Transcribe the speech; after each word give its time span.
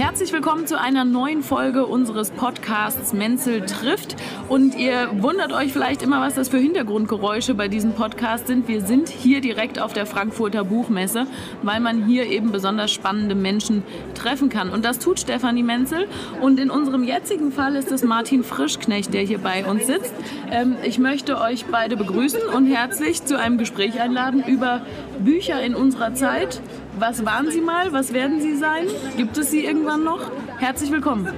Herzlich 0.00 0.32
willkommen 0.32 0.66
zu 0.66 0.80
einer 0.80 1.04
neuen 1.04 1.42
Folge 1.42 1.84
unseres 1.84 2.30
Podcasts 2.30 3.12
Menzel 3.12 3.66
trifft. 3.66 4.16
Und 4.48 4.74
ihr 4.74 5.10
wundert 5.20 5.52
euch 5.52 5.74
vielleicht 5.74 6.00
immer, 6.00 6.22
was 6.22 6.36
das 6.36 6.48
für 6.48 6.56
Hintergrundgeräusche 6.56 7.52
bei 7.52 7.68
diesem 7.68 7.92
Podcast 7.92 8.46
sind. 8.46 8.66
Wir 8.66 8.80
sind 8.80 9.10
hier 9.10 9.42
direkt 9.42 9.78
auf 9.78 9.92
der 9.92 10.06
Frankfurter 10.06 10.64
Buchmesse, 10.64 11.26
weil 11.60 11.80
man 11.80 12.06
hier 12.06 12.24
eben 12.24 12.50
besonders 12.50 12.90
spannende 12.90 13.34
Menschen 13.34 13.82
treffen 14.14 14.48
kann. 14.48 14.70
Und 14.70 14.86
das 14.86 15.00
tut 15.00 15.20
Stefanie 15.20 15.62
Menzel. 15.62 16.08
Und 16.40 16.58
in 16.58 16.70
unserem 16.70 17.04
jetzigen 17.04 17.52
Fall 17.52 17.76
ist 17.76 17.92
es 17.92 18.02
Martin 18.02 18.42
Frischknecht, 18.42 19.12
der 19.12 19.20
hier 19.20 19.38
bei 19.38 19.66
uns 19.66 19.86
sitzt. 19.86 20.14
Ähm, 20.50 20.76
ich 20.82 20.98
möchte 20.98 21.38
euch 21.38 21.66
beide 21.66 21.98
begrüßen 21.98 22.40
und 22.56 22.64
herzlich 22.64 23.22
zu 23.26 23.38
einem 23.38 23.58
Gespräch 23.58 24.00
einladen 24.00 24.42
über 24.46 24.80
Bücher 25.20 25.62
in 25.62 25.74
unserer 25.74 26.14
Zeit. 26.14 26.60
Was 26.98 27.24
waren 27.24 27.50
Sie 27.50 27.60
mal? 27.60 27.92
Was 27.92 28.12
werden 28.12 28.40
Sie 28.40 28.56
sein? 28.56 28.86
Gibt 29.16 29.36
es 29.36 29.50
Sie 29.50 29.64
irgendwann 29.64 30.04
noch? 30.04 30.30
Herzlich 30.58 30.90
willkommen. 30.90 31.28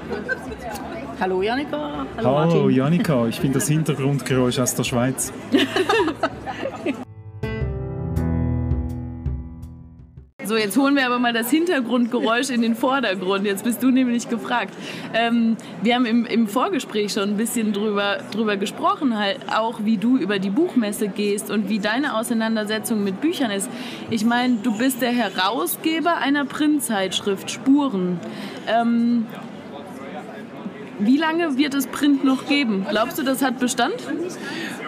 Hallo 1.20 1.42
Janika. 1.42 2.06
Hallo, 2.16 2.38
Hallo 2.38 2.68
Janika, 2.68 3.26
ich 3.26 3.40
bin 3.40 3.52
das 3.52 3.68
Hintergrundgeräusch 3.68 4.58
aus 4.58 4.74
der 4.74 4.84
Schweiz. 4.84 5.32
So, 10.44 10.56
jetzt 10.56 10.76
holen 10.76 10.96
wir 10.96 11.06
aber 11.06 11.20
mal 11.20 11.32
das 11.32 11.50
Hintergrundgeräusch 11.50 12.50
in 12.50 12.62
den 12.62 12.74
Vordergrund. 12.74 13.46
Jetzt 13.46 13.62
bist 13.62 13.80
du 13.82 13.90
nämlich 13.90 14.28
gefragt. 14.28 14.74
Ähm, 15.14 15.56
wir 15.82 15.94
haben 15.94 16.04
im, 16.04 16.26
im, 16.26 16.48
Vorgespräch 16.48 17.12
schon 17.12 17.30
ein 17.30 17.36
bisschen 17.36 17.72
drüber, 17.72 18.18
drüber 18.32 18.56
gesprochen, 18.56 19.16
halt 19.16 19.38
auch 19.54 19.84
wie 19.84 19.98
du 19.98 20.16
über 20.16 20.40
die 20.40 20.50
Buchmesse 20.50 21.06
gehst 21.06 21.50
und 21.50 21.68
wie 21.68 21.78
deine 21.78 22.16
Auseinandersetzung 22.16 23.04
mit 23.04 23.20
Büchern 23.20 23.52
ist. 23.52 23.70
Ich 24.10 24.24
meine, 24.24 24.56
du 24.62 24.76
bist 24.76 25.00
der 25.00 25.12
Herausgeber 25.12 26.16
einer 26.16 26.44
Printzeitschrift 26.44 27.48
Spuren. 27.50 28.18
Ähm, 28.66 29.26
wie 31.04 31.16
lange 31.16 31.56
wird 31.56 31.74
es 31.74 31.86
Print 31.86 32.24
noch 32.24 32.46
geben? 32.46 32.86
Glaubst 32.88 33.18
du, 33.18 33.22
das 33.22 33.42
hat 33.42 33.58
Bestand? 33.58 33.94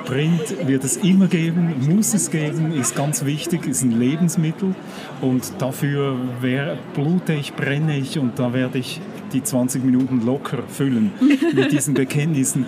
Print 0.04 0.66
wird 0.66 0.84
es 0.84 0.98
immer 0.98 1.28
geben, 1.28 1.74
muss 1.88 2.12
es 2.12 2.30
geben, 2.30 2.72
ist 2.72 2.94
ganz 2.94 3.24
wichtig, 3.24 3.66
ist 3.66 3.82
ein 3.82 3.98
Lebensmittel 3.98 4.74
und 5.22 5.52
dafür 5.58 6.16
wär, 6.40 6.76
blute 6.94 7.32
ich, 7.32 7.54
brenne 7.54 7.96
ich 7.96 8.18
und 8.18 8.38
da 8.38 8.52
werde 8.52 8.78
ich 8.78 9.00
die 9.32 9.42
20 9.42 9.82
Minuten 9.84 10.24
locker 10.24 10.62
füllen 10.68 11.10
mit 11.54 11.72
diesen 11.72 11.94
Bekenntnissen. 11.94 12.66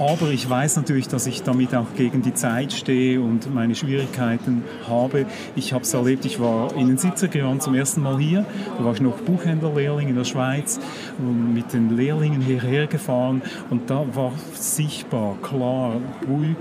Aber 0.00 0.30
ich 0.30 0.48
weiß 0.48 0.76
natürlich, 0.76 1.08
dass 1.08 1.26
ich 1.26 1.42
damit 1.42 1.74
auch 1.74 1.94
gegen 1.94 2.22
die 2.22 2.32
Zeit 2.32 2.72
stehe 2.72 3.20
und 3.20 3.54
meine 3.54 3.74
Schwierigkeiten 3.74 4.64
habe. 4.88 5.26
Ich 5.56 5.74
habe 5.74 5.84
es 5.84 5.92
erlebt, 5.92 6.24
ich 6.24 6.40
war 6.40 6.74
in 6.74 6.86
den 6.86 6.96
70er 6.96 7.36
Jahren 7.36 7.60
zum 7.60 7.74
ersten 7.74 8.00
Mal 8.00 8.18
hier. 8.18 8.46
Da 8.78 8.84
war 8.86 8.94
ich 8.94 9.02
noch 9.02 9.18
Buchhändlerlehrling 9.18 10.08
in 10.08 10.16
der 10.16 10.24
Schweiz, 10.24 10.80
mit 11.18 11.74
den 11.74 11.98
Lehrlingen 11.98 12.40
hierher 12.40 12.86
gefahren 12.86 13.42
und 13.68 13.90
da 13.90 14.06
war 14.14 14.32
sichtbar, 14.54 15.36
klar, 15.42 16.00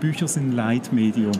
Bücher 0.01 0.27
sind 0.27 0.51
Leitmedium. 0.51 1.31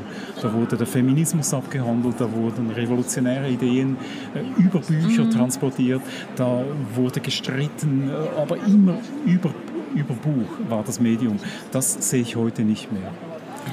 Da 0.42 0.54
wurde 0.54 0.78
der 0.78 0.88
Feminismus 0.88 1.54
abgehandelt, 1.54 2.16
da 2.20 2.32
wurden 2.32 2.72
revolutionäre 2.72 3.50
Ideen 3.50 3.98
äh, 4.34 4.62
über 4.62 4.80
Bücher 4.80 5.26
mhm. 5.26 5.32
transportiert, 5.32 6.02
da 6.38 6.64
wurde 6.96 7.20
gestritten, 7.20 8.10
äh, 8.10 8.42
aber 8.42 8.56
immer 8.56 8.96
über 9.26 9.50
über 9.96 10.14
Buch 10.14 10.70
war 10.70 10.84
das 10.84 11.00
Medium. 11.00 11.40
Das 11.72 12.10
sehe 12.10 12.22
ich 12.22 12.36
heute 12.36 12.64
nicht 12.64 12.92
mehr. 12.92 13.12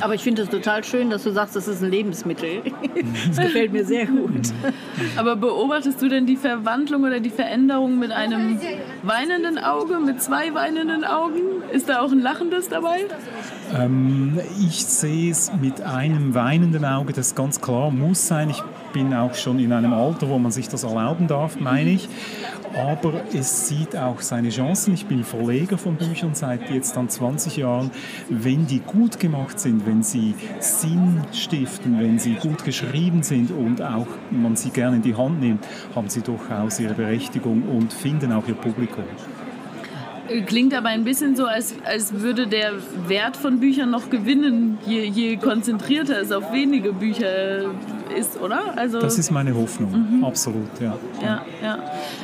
Aber 0.00 0.14
ich 0.14 0.22
finde 0.22 0.42
es 0.42 0.48
total 0.48 0.84
schön, 0.84 1.10
dass 1.10 1.22
du 1.22 1.32
sagst, 1.32 1.56
das 1.56 1.68
ist 1.68 1.82
ein 1.82 1.90
Lebensmittel. 1.90 2.62
Das 3.28 3.36
gefällt 3.36 3.72
mir 3.72 3.84
sehr 3.84 4.06
gut. 4.06 4.52
Aber 5.16 5.36
beobachtest 5.36 6.00
du 6.00 6.08
denn 6.08 6.26
die 6.26 6.36
Verwandlung 6.36 7.04
oder 7.04 7.20
die 7.20 7.30
Veränderung 7.30 7.98
mit 7.98 8.10
einem 8.10 8.58
weinenden 9.02 9.58
Auge, 9.58 9.98
mit 10.00 10.22
zwei 10.22 10.54
weinenden 10.54 11.04
Augen? 11.04 11.40
Ist 11.72 11.88
da 11.88 12.00
auch 12.00 12.10
ein 12.10 12.20
lachendes 12.20 12.68
dabei? 12.68 13.04
Ähm, 13.74 14.40
ich 14.60 14.84
sehe 14.84 15.30
es 15.30 15.52
mit 15.60 15.82
einem 15.82 16.34
weinenden 16.34 16.84
Auge, 16.84 17.12
das 17.12 17.34
ganz 17.34 17.60
klar 17.60 17.90
muss 17.90 18.26
sein. 18.26 18.50
Ich 18.50 18.62
bin 18.96 19.12
auch 19.12 19.34
schon 19.34 19.58
in 19.58 19.74
einem 19.74 19.92
Alter, 19.92 20.26
wo 20.30 20.38
man 20.38 20.50
sich 20.50 20.70
das 20.70 20.82
erlauben 20.82 21.28
darf, 21.28 21.60
meine 21.60 21.90
ich 21.90 22.08
aber 22.74 23.22
es 23.32 23.68
sieht 23.68 23.96
auch 23.96 24.20
seine 24.20 24.50
Chancen. 24.50 24.92
Ich 24.92 25.06
bin 25.06 25.24
Verleger 25.24 25.78
von 25.78 25.96
Büchern 25.96 26.34
seit 26.34 26.70
jetzt 26.70 26.96
dann 26.96 27.08
20 27.08 27.56
Jahren. 27.56 27.90
Wenn 28.28 28.66
die 28.66 28.80
gut 28.80 29.18
gemacht 29.18 29.58
sind, 29.58 29.86
wenn 29.86 30.02
sie 30.02 30.34
Sinn 30.60 31.22
stiften, 31.32 31.98
wenn 31.98 32.18
sie 32.18 32.34
gut 32.34 32.64
geschrieben 32.64 33.22
sind 33.22 33.50
und 33.50 33.80
auch 33.80 34.06
man 34.30 34.56
sie 34.56 34.70
gerne 34.70 34.96
in 34.96 35.02
die 35.02 35.14
Hand 35.14 35.40
nimmt, 35.40 35.66
haben 35.94 36.10
sie 36.10 36.20
durchaus 36.20 36.78
ihre 36.78 36.94
Berechtigung 36.94 37.62
und 37.62 37.92
finden 37.92 38.32
auch 38.32 38.46
ihr 38.46 38.54
Publikum. 38.54 39.04
Klingt 40.46 40.74
aber 40.74 40.88
ein 40.88 41.04
bisschen 41.04 41.36
so, 41.36 41.46
als, 41.46 41.74
als 41.84 42.12
würde 42.20 42.46
der 42.46 42.72
Wert 43.06 43.36
von 43.36 43.60
Büchern 43.60 43.90
noch 43.90 44.10
gewinnen, 44.10 44.78
je, 44.86 45.04
je 45.04 45.36
konzentrierter 45.36 46.20
es 46.20 46.32
auf 46.32 46.52
wenige 46.52 46.92
Bücher 46.92 47.70
ist, 48.18 48.40
oder? 48.40 48.76
Also 48.76 49.00
das 49.00 49.18
ist 49.18 49.30
meine 49.30 49.54
Hoffnung, 49.54 50.18
mhm. 50.18 50.24
absolut, 50.24 50.80
ja. 50.80 50.96
Ja, 51.22 51.42
ja. 51.62 51.78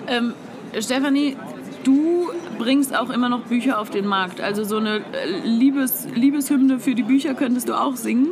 Ähm, 0.08 0.34
Stefanie, 0.80 1.36
du 1.84 2.30
bringst 2.58 2.96
auch 2.96 3.10
immer 3.10 3.28
noch 3.28 3.40
Bücher 3.42 3.80
auf 3.80 3.90
den 3.90 4.06
Markt. 4.06 4.40
Also 4.40 4.64
so 4.64 4.76
eine 4.76 5.02
Liebes, 5.44 6.06
Liebeshymne 6.14 6.78
für 6.78 6.94
die 6.94 7.02
Bücher 7.02 7.34
könntest 7.34 7.68
du 7.68 7.74
auch 7.74 7.96
singen. 7.96 8.28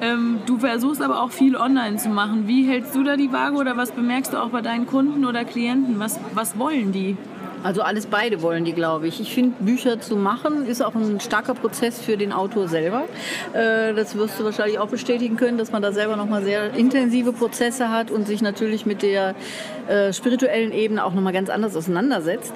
Ähm, 0.00 0.38
du 0.46 0.58
versuchst 0.58 1.02
aber 1.02 1.22
auch 1.22 1.30
viel 1.30 1.56
online 1.56 1.96
zu 1.96 2.08
machen. 2.08 2.46
Wie 2.46 2.66
hältst 2.66 2.94
du 2.94 3.02
da 3.02 3.16
die 3.16 3.32
Waage 3.32 3.56
oder 3.56 3.76
was 3.76 3.92
bemerkst 3.92 4.32
du 4.32 4.36
auch 4.38 4.50
bei 4.50 4.60
deinen 4.60 4.86
Kunden 4.86 5.24
oder 5.24 5.44
Klienten? 5.44 5.98
Was, 5.98 6.20
was 6.34 6.58
wollen 6.58 6.92
die? 6.92 7.16
Also 7.62 7.82
alles 7.82 8.06
beide 8.06 8.42
wollen 8.42 8.64
die, 8.64 8.72
glaube 8.72 9.06
ich. 9.06 9.20
Ich 9.20 9.34
finde, 9.34 9.62
Bücher 9.62 10.00
zu 10.00 10.16
machen 10.16 10.66
ist 10.66 10.82
auch 10.82 10.94
ein 10.94 11.20
starker 11.20 11.54
Prozess 11.54 12.00
für 12.00 12.16
den 12.16 12.32
Autor 12.32 12.68
selber. 12.68 13.04
Äh, 13.52 13.94
das 13.94 14.14
wirst 14.16 14.40
du 14.40 14.44
wahrscheinlich 14.44 14.78
auch 14.78 14.88
bestätigen 14.88 15.36
können, 15.36 15.58
dass 15.58 15.72
man 15.72 15.82
da 15.82 15.92
selber 15.92 16.16
nochmal 16.16 16.42
sehr 16.42 16.72
intensive 16.74 17.32
Prozesse 17.32 17.90
hat 17.90 18.10
und 18.10 18.26
sich 18.26 18.40
natürlich 18.40 18.86
mit 18.86 19.02
der 19.02 19.34
äh, 19.88 20.12
spirituellen 20.12 20.72
Ebene 20.72 21.04
auch 21.04 21.12
nochmal 21.12 21.32
ganz 21.32 21.50
anders 21.50 21.76
auseinandersetzt. 21.76 22.52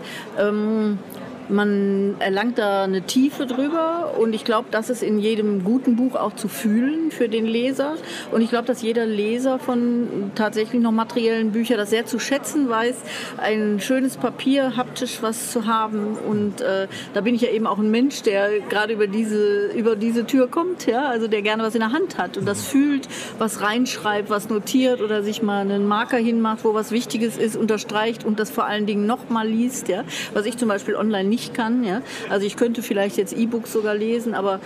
Man 1.49 2.17
erlangt 2.21 2.59
da 2.59 2.85
eine 2.85 3.03
Tiefe 3.03 3.47
drüber 3.47 4.15
und 4.19 4.35
ich 4.35 4.45
glaube, 4.45 4.69
das 4.71 4.91
ist 4.91 5.03
in 5.03 5.19
jedem 5.19 5.65
guten 5.65 5.97
Buch 5.97 6.15
auch 6.15 6.35
zu 6.35 6.49
fühlen 6.49 7.11
für 7.11 7.29
den 7.29 7.45
Leser. 7.45 7.97
Und 8.31 8.41
ich 8.41 8.51
glaube, 8.51 8.67
dass 8.67 8.83
jeder 8.83 9.07
Leser 9.07 9.59
von 9.59 10.33
tatsächlich 10.35 10.81
noch 10.81 10.93
materiellen 10.93 11.53
Büchern 11.53 11.77
das 11.77 11.91
sehr 11.91 12.07
zu 12.07 12.19
schätzen 12.19 12.69
weiß, 12.69 12.97
ein 13.39 13.81
schönes 13.81 14.17
Papier, 14.17 14.77
haptisch 14.77 15.19
was 15.21 15.51
zu 15.53 15.67
haben. 15.67 16.17
Und 16.29 16.61
äh, 16.61 16.89
da 17.13 17.21
bin 17.21 17.35
ich 17.35 17.43
ja 17.43 17.51
eben 17.51 17.67
auch 17.67 17.79
ein 17.79 17.91
Mensch, 17.91 18.23
der 18.23 18.61
gerade 18.61 18.95
über 18.95 19.07
diese, 19.07 19.69
über 19.69 19.97
diese 19.97 20.27
Tür 20.27 20.49
kommt, 20.49 20.87
ja, 20.87 21.09
also 21.09 21.29
der 21.29 21.43
gerne 21.43 21.63
was 21.63 21.75
in 21.75 21.81
der 21.81 21.93
Hand 21.93 22.19
hat 22.19 22.37
und 22.37 22.47
das 22.47 22.67
fühlt, 22.67 23.09
was 23.39 23.61
reinschreibt, 23.61 24.31
was 24.31 24.49
notiert 24.49 25.01
oder 25.01 25.23
sich 25.23 25.43
mal 25.43 25.61
einen 25.61 25.87
Marker 25.87 26.17
hinmacht, 26.17 26.65
wo 26.65 26.75
was 26.75 26.91
Wichtiges 26.91 27.37
ist, 27.37 27.57
unterstreicht 27.57 28.25
und 28.25 28.39
das 28.39 28.51
vor 28.51 28.65
allen 28.65 28.87
Dingen 28.87 29.07
nochmal 29.07 29.47
liest, 29.47 29.89
ja, 29.89 30.05
was 30.33 30.47
ich 30.47 30.57
zum 30.57 30.69
Beispiel 30.69 30.97
online 30.97 31.29
nicht 31.35 31.53
kann. 31.53 31.83
Ja? 31.85 32.03
Also 32.29 32.47
ich 32.47 32.57
könnte 32.57 32.83
vielleicht 32.83 33.17
jetzt 33.17 33.33
E-Books 33.33 33.73
sogar 33.73 33.95
lesen, 33.95 34.35
aber 34.35 34.61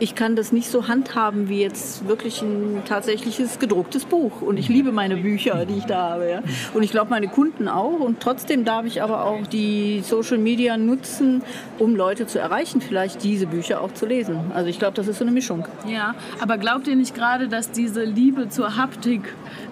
ich 0.00 0.14
kann 0.14 0.34
das 0.34 0.50
nicht 0.50 0.68
so 0.70 0.88
handhaben 0.88 1.48
wie 1.50 1.60
jetzt 1.60 2.08
wirklich 2.08 2.40
ein 2.40 2.82
tatsächliches 2.86 3.58
gedrucktes 3.58 4.06
Buch. 4.06 4.40
Und 4.40 4.56
ich 4.56 4.68
liebe 4.68 4.92
meine 4.92 5.16
Bücher, 5.16 5.66
die 5.66 5.76
ich 5.76 5.84
da 5.84 6.10
habe. 6.10 6.30
Ja. 6.30 6.42
Und 6.72 6.82
ich 6.82 6.90
glaube, 6.90 7.10
meine 7.10 7.28
Kunden 7.28 7.68
auch. 7.68 8.00
Und 8.00 8.20
trotzdem 8.20 8.64
darf 8.64 8.86
ich 8.86 9.02
aber 9.02 9.26
auch 9.26 9.46
die 9.46 10.00
Social 10.02 10.38
Media 10.38 10.78
nutzen, 10.78 11.42
um 11.78 11.94
Leute 11.94 12.26
zu 12.26 12.38
erreichen, 12.38 12.80
vielleicht 12.80 13.22
diese 13.22 13.46
Bücher 13.46 13.82
auch 13.82 13.92
zu 13.92 14.06
lesen. 14.06 14.50
Also 14.54 14.70
ich 14.70 14.78
glaube, 14.78 14.94
das 14.94 15.06
ist 15.06 15.18
so 15.18 15.24
eine 15.24 15.32
Mischung. 15.32 15.66
Ja, 15.86 16.14
aber 16.40 16.56
glaubt 16.56 16.88
ihr 16.88 16.96
nicht 16.96 17.14
gerade, 17.14 17.48
dass 17.48 17.70
diese 17.70 18.02
Liebe 18.02 18.48
zur 18.48 18.78
Haptik, 18.78 19.22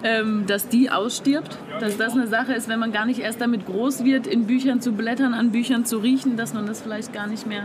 ähm, 0.03 0.45
dass 0.45 0.67
die 0.67 0.91
ausstirbt? 0.91 1.57
Dass 1.79 1.97
das 1.97 2.13
eine 2.13 2.27
Sache 2.27 2.53
ist, 2.53 2.69
wenn 2.69 2.79
man 2.79 2.91
gar 2.91 3.05
nicht 3.05 3.19
erst 3.19 3.41
damit 3.41 3.65
groß 3.65 4.03
wird, 4.03 4.27
in 4.27 4.45
Büchern 4.45 4.79
zu 4.79 4.91
blättern, 4.91 5.33
an 5.33 5.51
Büchern 5.51 5.85
zu 5.85 5.97
riechen, 5.97 6.37
dass 6.37 6.53
man 6.53 6.67
das 6.67 6.81
vielleicht 6.81 7.13
gar 7.13 7.25
nicht 7.25 7.47
mehr 7.47 7.63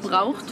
braucht? 0.00 0.44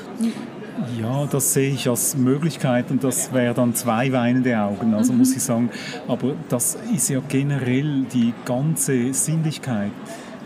Ja, 1.01 1.27
das 1.27 1.53
sehe 1.53 1.71
ich 1.71 1.89
als 1.89 2.17
Möglichkeit 2.17 2.91
und 2.91 3.03
das 3.03 3.33
wäre 3.33 3.55
dann 3.55 3.75
zwei 3.75 4.13
weinende 4.13 4.59
Augen, 4.59 4.95
also 4.95 5.13
mhm. 5.13 5.21
muss 5.21 5.35
ich 5.35 5.43
sagen. 5.43 5.71
Aber 6.07 6.35
das 6.49 6.77
ist 6.95 7.09
ja 7.09 7.21
generell 7.29 8.05
die 8.13 8.35
ganze 8.45 9.13
Sinnlichkeit 9.13 9.93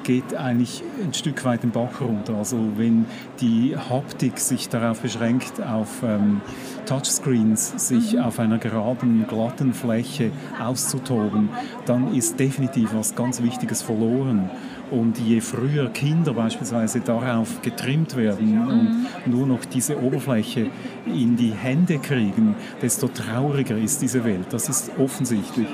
geht 0.03 0.35
eigentlich 0.35 0.83
ein 1.05 1.13
Stück 1.15 1.45
weit 1.45 1.63
den 1.63 1.71
Bach 1.71 2.01
runter. 2.01 2.35
Also 2.35 2.59
wenn 2.77 3.07
die 3.41 3.77
Haptik 3.77 4.39
sich 4.39 4.69
darauf 4.69 5.01
beschränkt, 5.01 5.63
auf 5.63 6.03
ähm, 6.03 6.41
Touchscreens 6.87 7.89
sich 7.89 8.15
mhm. 8.15 8.21
auf 8.21 8.39
einer 8.39 8.59
geraden, 8.59 9.27
glatten 9.29 9.75
Fläche 9.75 10.31
auszutoben, 10.61 11.51
dann 11.87 12.15
ist 12.15 12.41
definitiv 12.41 12.95
was 12.95 13.15
ganz 13.15 13.43
Wichtiges 13.43 13.83
verloren. 13.83 14.51
Und 14.91 15.19
je 15.19 15.41
früher 15.41 15.89
Kinder 15.91 16.35
beispielsweise 16.35 17.01
darauf 17.01 17.63
getrimmt 17.63 18.17
werden 18.17 18.59
und 18.67 19.33
nur 19.33 19.47
noch 19.47 19.65
diese 19.65 20.03
Oberfläche 20.03 20.67
in 21.07 21.37
die 21.37 21.53
Hände 21.53 21.99
kriegen, 21.99 22.57
desto 22.83 23.07
trauriger 23.09 23.79
ist 23.79 24.03
diese 24.03 24.25
Welt. 24.25 24.47
Das 24.51 24.69
ist 24.69 24.91
offensichtlich. 24.99 25.69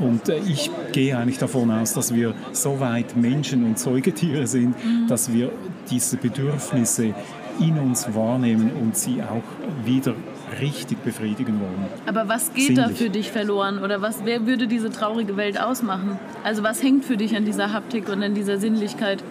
Und 0.00 0.28
äh, 0.28 0.38
ich 0.38 0.70
gehe 0.92 1.16
eigentlich 1.16 1.38
davon 1.38 1.70
aus, 1.70 1.92
dass 1.94 2.14
wir 2.14 2.34
so 2.52 2.80
weit 2.80 3.16
Menschen 3.16 3.64
und 3.64 3.78
Säugetiere 3.78 4.46
sind, 4.46 4.74
mhm. 4.84 5.06
dass 5.06 5.32
wir 5.32 5.52
diese 5.90 6.16
Bedürfnisse 6.16 7.14
in 7.60 7.78
uns 7.78 8.14
wahrnehmen 8.14 8.70
und 8.80 8.96
sie 8.96 9.22
auch 9.22 9.42
wieder 9.86 10.14
richtig 10.60 11.02
befriedigen 11.02 11.60
wollen. 11.60 11.86
Aber 12.06 12.28
was 12.28 12.52
geht 12.52 12.68
Sinnlich. 12.68 12.86
da 12.86 12.94
für 12.94 13.10
dich 13.10 13.30
verloren? 13.30 13.78
Oder 13.82 14.02
was, 14.02 14.24
wer 14.24 14.46
würde 14.46 14.66
diese 14.66 14.90
traurige 14.90 15.36
Welt 15.36 15.60
ausmachen? 15.60 16.18
Also 16.44 16.62
was 16.62 16.82
hängt 16.82 17.04
für 17.04 17.16
dich 17.16 17.36
an 17.36 17.44
dieser 17.44 17.72
Haptik 17.72 18.08
und 18.08 18.22
an 18.22 18.34
dieser 18.34 18.58
Sinnlichkeit? 18.58 19.22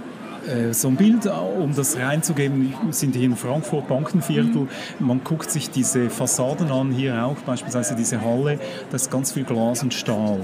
Äh, 0.48 0.74
so 0.74 0.88
ein 0.88 0.96
Bild, 0.96 1.28
um 1.60 1.76
das 1.76 1.98
reinzugeben, 1.98 2.74
wir 2.84 2.94
sind 2.94 3.16
hier 3.16 3.26
in 3.26 3.36
Frankfurt, 3.36 3.88
Bankenviertel. 3.88 4.62
Mhm. 4.62 4.68
Man 5.00 5.24
guckt 5.24 5.52
sich 5.52 5.70
diese 5.70 6.10
Fassaden 6.10 6.72
an, 6.72 6.92
hier 6.92 7.24
auch 7.26 7.38
beispielsweise 7.46 7.96
diese 7.96 8.22
Halle, 8.22 8.60
da 8.90 8.96
ist 8.96 9.12
ganz 9.12 9.32
viel 9.32 9.44
Glas 9.44 9.84
und 9.84 9.94
Stahl. 9.94 10.40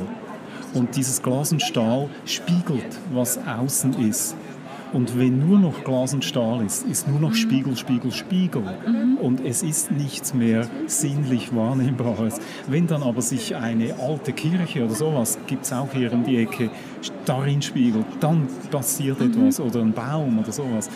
Und 0.74 0.96
dieses 0.96 1.22
Glas 1.22 1.52
und 1.52 1.62
Stahl 1.62 2.10
spiegelt, 2.26 3.00
was 3.12 3.40
außen 3.48 3.94
ist. 4.08 4.36
Und 4.94 5.20
wenn 5.20 5.48
nur 5.48 5.60
noch 5.60 5.84
Glas 5.84 6.14
und 6.14 6.24
Stahl 6.24 6.66
ist, 6.66 6.86
ist 6.88 7.08
nur 7.08 7.20
noch 7.20 7.34
Spiegel, 7.34 7.76
Spiegel, 7.76 8.12
Spiegel. 8.12 8.64
Und 9.22 9.46
es 9.46 9.64
ist 9.64 9.92
nichts 9.92 10.34
mehr 10.34 10.68
sinnlich 10.86 11.56
Wahrnehmbares. 11.56 12.40
Wenn 12.68 12.88
dann 12.88 13.04
aber 13.04 13.22
sich 13.22 13.56
eine 13.56 13.96
alte 14.00 14.32
Kirche 14.32 14.86
oder 14.86 14.96
sowas, 14.96 15.38
gibt 15.48 15.66
es 15.66 15.74
auch 15.74 15.92
hier 15.94 16.14
um 16.14 16.24
die 16.24 16.38
Ecke, 16.38 16.70
darin 17.26 17.62
spiegelt, 17.62 18.06
dann 18.20 18.48
passiert 18.72 19.20
mhm. 19.20 19.32
etwas. 19.32 19.60
Oder 19.60 19.82
ein 19.82 19.94
Baum 19.94 20.40
oder 20.40 20.52
sowas. 20.52 20.90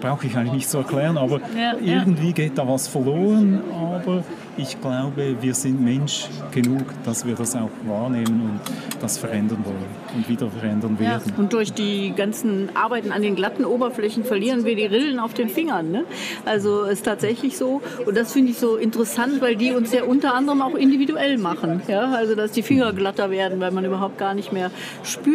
Brauche 0.00 0.26
ich 0.26 0.36
eigentlich 0.36 0.52
nicht 0.52 0.70
zu 0.70 0.78
erklären, 0.78 1.16
aber 1.16 1.40
ja, 1.56 1.74
irgendwie 1.80 2.28
ja. 2.28 2.32
geht 2.32 2.58
da 2.58 2.68
was 2.68 2.88
verloren. 2.88 3.60
Aber 3.72 4.24
ich 4.56 4.80
glaube, 4.80 5.36
wir 5.40 5.54
sind 5.54 5.80
Mensch 5.80 6.26
genug, 6.50 6.82
dass 7.04 7.24
wir 7.24 7.34
das 7.34 7.54
auch 7.54 7.70
wahrnehmen 7.86 8.42
und 8.42 8.60
das 9.00 9.16
verändern 9.16 9.64
wollen 9.64 9.76
und 10.16 10.28
wieder 10.28 10.50
verändern 10.50 10.98
werden. 10.98 11.22
Ja, 11.28 11.38
und 11.38 11.52
durch 11.52 11.72
die 11.72 12.12
ganzen 12.14 12.70
Arbeiten 12.74 13.12
an 13.12 13.22
den 13.22 13.36
glatten 13.36 13.64
Oberflächen 13.64 14.24
verlieren 14.24 14.64
wir 14.64 14.74
die 14.74 14.86
Rillen 14.86 15.20
auf 15.20 15.32
den 15.32 15.48
Fingern. 15.48 15.92
Ne? 15.92 16.04
Also 16.44 16.82
ist 16.82 17.04
tatsächlich 17.04 17.56
so. 17.56 17.80
Und 18.04 18.16
das 18.16 18.32
finde 18.32 18.50
ich 18.50 18.58
so 18.58 18.76
interessant, 18.76 19.40
weil 19.40 19.54
die 19.54 19.72
uns 19.72 19.92
ja 19.92 20.02
unter 20.02 20.34
anderem 20.34 20.60
auch 20.62 20.74
individuell 20.74 21.38
machen. 21.38 21.82
Ja? 21.86 22.12
Also 22.12 22.34
dass 22.34 22.50
die 22.50 22.62
Finger 22.62 22.92
glatter 22.92 23.30
werden, 23.30 23.60
weil 23.60 23.70
man 23.70 23.84
überhaupt 23.84 24.18
gar 24.18 24.34
nicht 24.34 24.52
mehr 24.52 24.70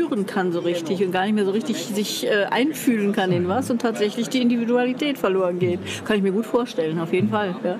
spüren 0.03 0.25
kann 0.25 0.51
so 0.51 0.59
richtig 0.59 1.03
und 1.03 1.11
gar 1.11 1.25
nicht 1.25 1.35
mehr 1.35 1.45
so 1.45 1.51
richtig 1.51 1.77
sich 1.77 2.25
äh, 2.25 2.45
einfühlen 2.45 3.13
kann 3.13 3.31
in 3.31 3.47
was 3.47 3.69
und 3.69 3.81
tatsächlich 3.81 4.29
die 4.29 4.41
Individualität 4.41 5.17
verloren 5.17 5.59
geht. 5.59 5.79
Kann 6.05 6.17
ich 6.17 6.23
mir 6.23 6.31
gut 6.31 6.45
vorstellen, 6.45 6.99
auf 6.99 7.13
jeden 7.13 7.29
Fall. 7.29 7.55
Ja. 7.63 7.79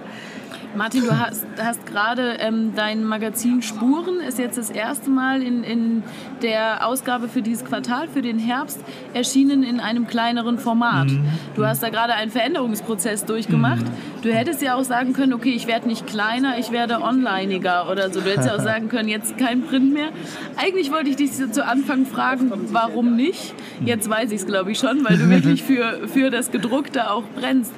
Martin, 0.76 1.04
du 1.04 1.20
hast, 1.20 1.46
hast 1.62 1.86
gerade 1.86 2.38
ähm, 2.40 2.74
dein 2.76 3.04
Magazin 3.04 3.62
Spuren, 3.62 4.20
ist 4.20 4.40
jetzt 4.40 4.58
das 4.58 4.72
erste 4.72 5.10
Mal 5.12 5.44
in, 5.44 5.64
in 5.64 6.04
der 6.42 6.88
Ausgabe 6.88 7.28
für 7.28 7.44
dieses 7.44 7.64
Quartal, 7.64 8.08
für 8.08 8.24
den 8.24 8.40
Herbst, 8.40 8.80
erschienen 9.14 9.62
in 9.62 9.80
einem 9.80 10.08
kleineren 10.08 10.58
Format. 10.58 11.12
Mhm. 11.12 11.26
Du 11.56 11.66
hast 11.66 11.84
da 11.84 11.90
gerade 11.90 12.14
einen 12.14 12.32
Veränderungsprozess 12.32 13.26
durchgemacht. 13.26 13.84
Mhm. 13.84 14.24
Du 14.24 14.34
hättest 14.34 14.64
ja 14.64 14.76
auch 14.76 14.84
sagen 14.84 15.14
können, 15.14 15.34
okay, 15.34 15.52
ich 15.52 15.68
werde 15.68 15.88
nicht 15.88 16.08
kleiner, 16.08 16.58
ich 16.58 16.72
werde 16.72 17.02
onlineiger 17.02 17.92
oder 17.92 18.12
so. 18.12 18.22
Du 18.22 18.32
hättest 18.32 18.48
ja 18.48 18.56
auch 18.56 18.64
sagen 18.64 18.90
können, 18.90 19.10
jetzt 19.10 19.38
kein 19.38 19.62
Print 19.62 19.94
mehr. 19.94 20.10
Eigentlich 20.58 20.92
wollte 20.92 21.10
ich 21.10 21.18
dich 21.18 21.32
zu 21.34 21.66
Anfang 21.66 22.08
fragen, 22.08 22.52
warum 22.72 23.16
nicht? 23.16 23.54
Jetzt 23.86 24.10
weiß 24.10 24.32
ich 24.32 24.42
es, 24.42 24.48
glaube 24.48 24.72
ich, 24.72 24.80
schon, 24.80 25.06
weil 25.06 25.18
du 25.18 25.30
wirklich 25.30 25.62
für, 25.62 26.08
für 26.08 26.32
das 26.32 26.52
Gedruckte 26.52 27.12
auch 27.12 27.24
brennst. 27.36 27.74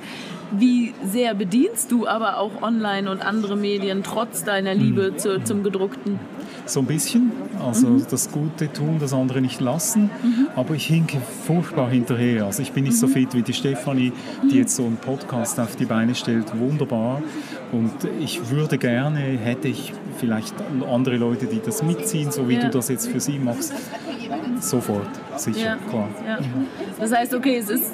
Wie 0.58 0.94
sehr 1.04 1.34
bedienst 1.34 1.92
du 1.92 2.08
aber 2.08 2.38
auch 2.38 2.62
online 2.62 3.10
und 3.10 3.26
andere 3.26 3.56
Medien 3.56 4.04
trotz 4.04 4.44
deiner 4.44 4.74
Liebe 4.74 5.12
mhm. 5.12 5.18
zu, 5.18 5.44
zum 5.44 5.64
gedruckten? 5.64 6.20
So 6.66 6.80
ein 6.80 6.86
bisschen. 6.86 7.32
Also 7.64 7.88
mhm. 7.88 8.06
das 8.10 8.32
Gute 8.32 8.72
tun, 8.72 8.98
das 9.00 9.14
andere 9.14 9.42
nicht 9.42 9.60
lassen. 9.62 10.10
Mhm. 10.24 10.48
Aber 10.56 10.76
ich 10.76 10.86
hinke 10.88 11.18
furchtbar 11.46 11.90
hinterher. 11.90 12.46
Also 12.46 12.62
ich 12.62 12.72
bin 12.72 12.86
nicht 12.86 12.98
so 12.98 13.08
mhm. 13.08 13.12
fit 13.12 13.34
wie 13.34 13.42
die 13.42 13.54
Stefanie, 13.54 14.14
die 14.44 14.48
mhm. 14.48 14.60
jetzt 14.60 14.76
so 14.76 14.84
einen 14.84 14.98
Podcast 14.98 15.60
auf 15.60 15.76
die 15.76 15.86
Beine 15.86 16.16
stellt. 16.16 16.58
Wunderbar. 16.58 17.22
Und 17.72 17.94
ich 18.20 18.50
würde 18.50 18.78
gerne, 18.78 19.20
hätte 19.20 19.68
ich 19.68 19.94
vielleicht 20.18 20.56
andere 20.90 21.18
Leute, 21.18 21.46
die 21.46 21.60
das 21.60 21.84
mitziehen, 21.84 22.32
so 22.32 22.48
wie 22.48 22.56
ja. 22.56 22.62
du 22.62 22.70
das 22.70 22.90
jetzt 22.90 23.08
für 23.08 23.20
sie 23.20 23.38
machst, 23.38 23.74
sofort, 24.62 25.08
sicher, 25.36 25.60
ja. 25.60 25.78
klar. 25.90 26.08
Ja. 26.26 26.40
Das 27.00 27.14
heißt, 27.14 27.34
okay, 27.34 27.58
es 27.58 27.70
ist 27.70 27.94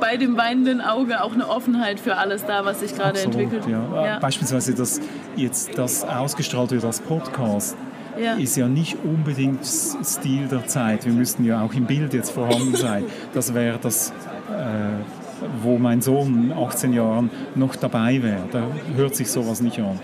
bei 0.00 0.16
dem 0.16 0.36
weinenden 0.36 0.80
Auge 0.80 1.22
auch 1.22 1.34
eine 1.34 1.48
Offenheit 1.48 2.00
für 2.00 2.16
alles 2.16 2.44
da, 2.44 2.64
was 2.64 2.80
sich 2.80 2.94
gerade 2.94 3.20
entwickelt. 3.20 3.66
Ja. 3.66 4.06
ja. 4.06 4.18
Beispielsweise, 4.18 4.74
dass 4.74 5.00
jetzt 5.36 5.76
das 5.78 6.04
ausgestrahlt 6.04 6.70
wird 6.70 6.84
als 6.84 7.00
Podcast. 7.00 7.76
Ja. 8.16 8.34
ist 8.34 8.56
ja 8.56 8.68
nicht 8.68 8.96
unbedingt 9.02 9.64
Stil 9.64 10.46
der 10.46 10.68
Zeit. 10.68 11.04
Wir 11.04 11.12
müssten 11.12 11.44
ja 11.44 11.62
auch 11.62 11.74
im 11.74 11.86
Bild 11.86 12.14
jetzt 12.14 12.30
vorhanden 12.30 12.76
sein. 12.76 13.04
Das 13.32 13.54
wäre 13.54 13.78
das, 13.82 14.10
äh, 14.50 15.62
wo 15.62 15.78
mein 15.78 16.00
Sohn 16.00 16.52
18 16.52 16.92
Jahren 16.92 17.30
noch 17.56 17.74
dabei 17.74 18.22
wäre. 18.22 18.44
Da 18.52 18.68
hört 18.94 19.16
sich 19.16 19.28
sowas 19.28 19.60
nicht 19.60 19.80
an. 19.80 19.98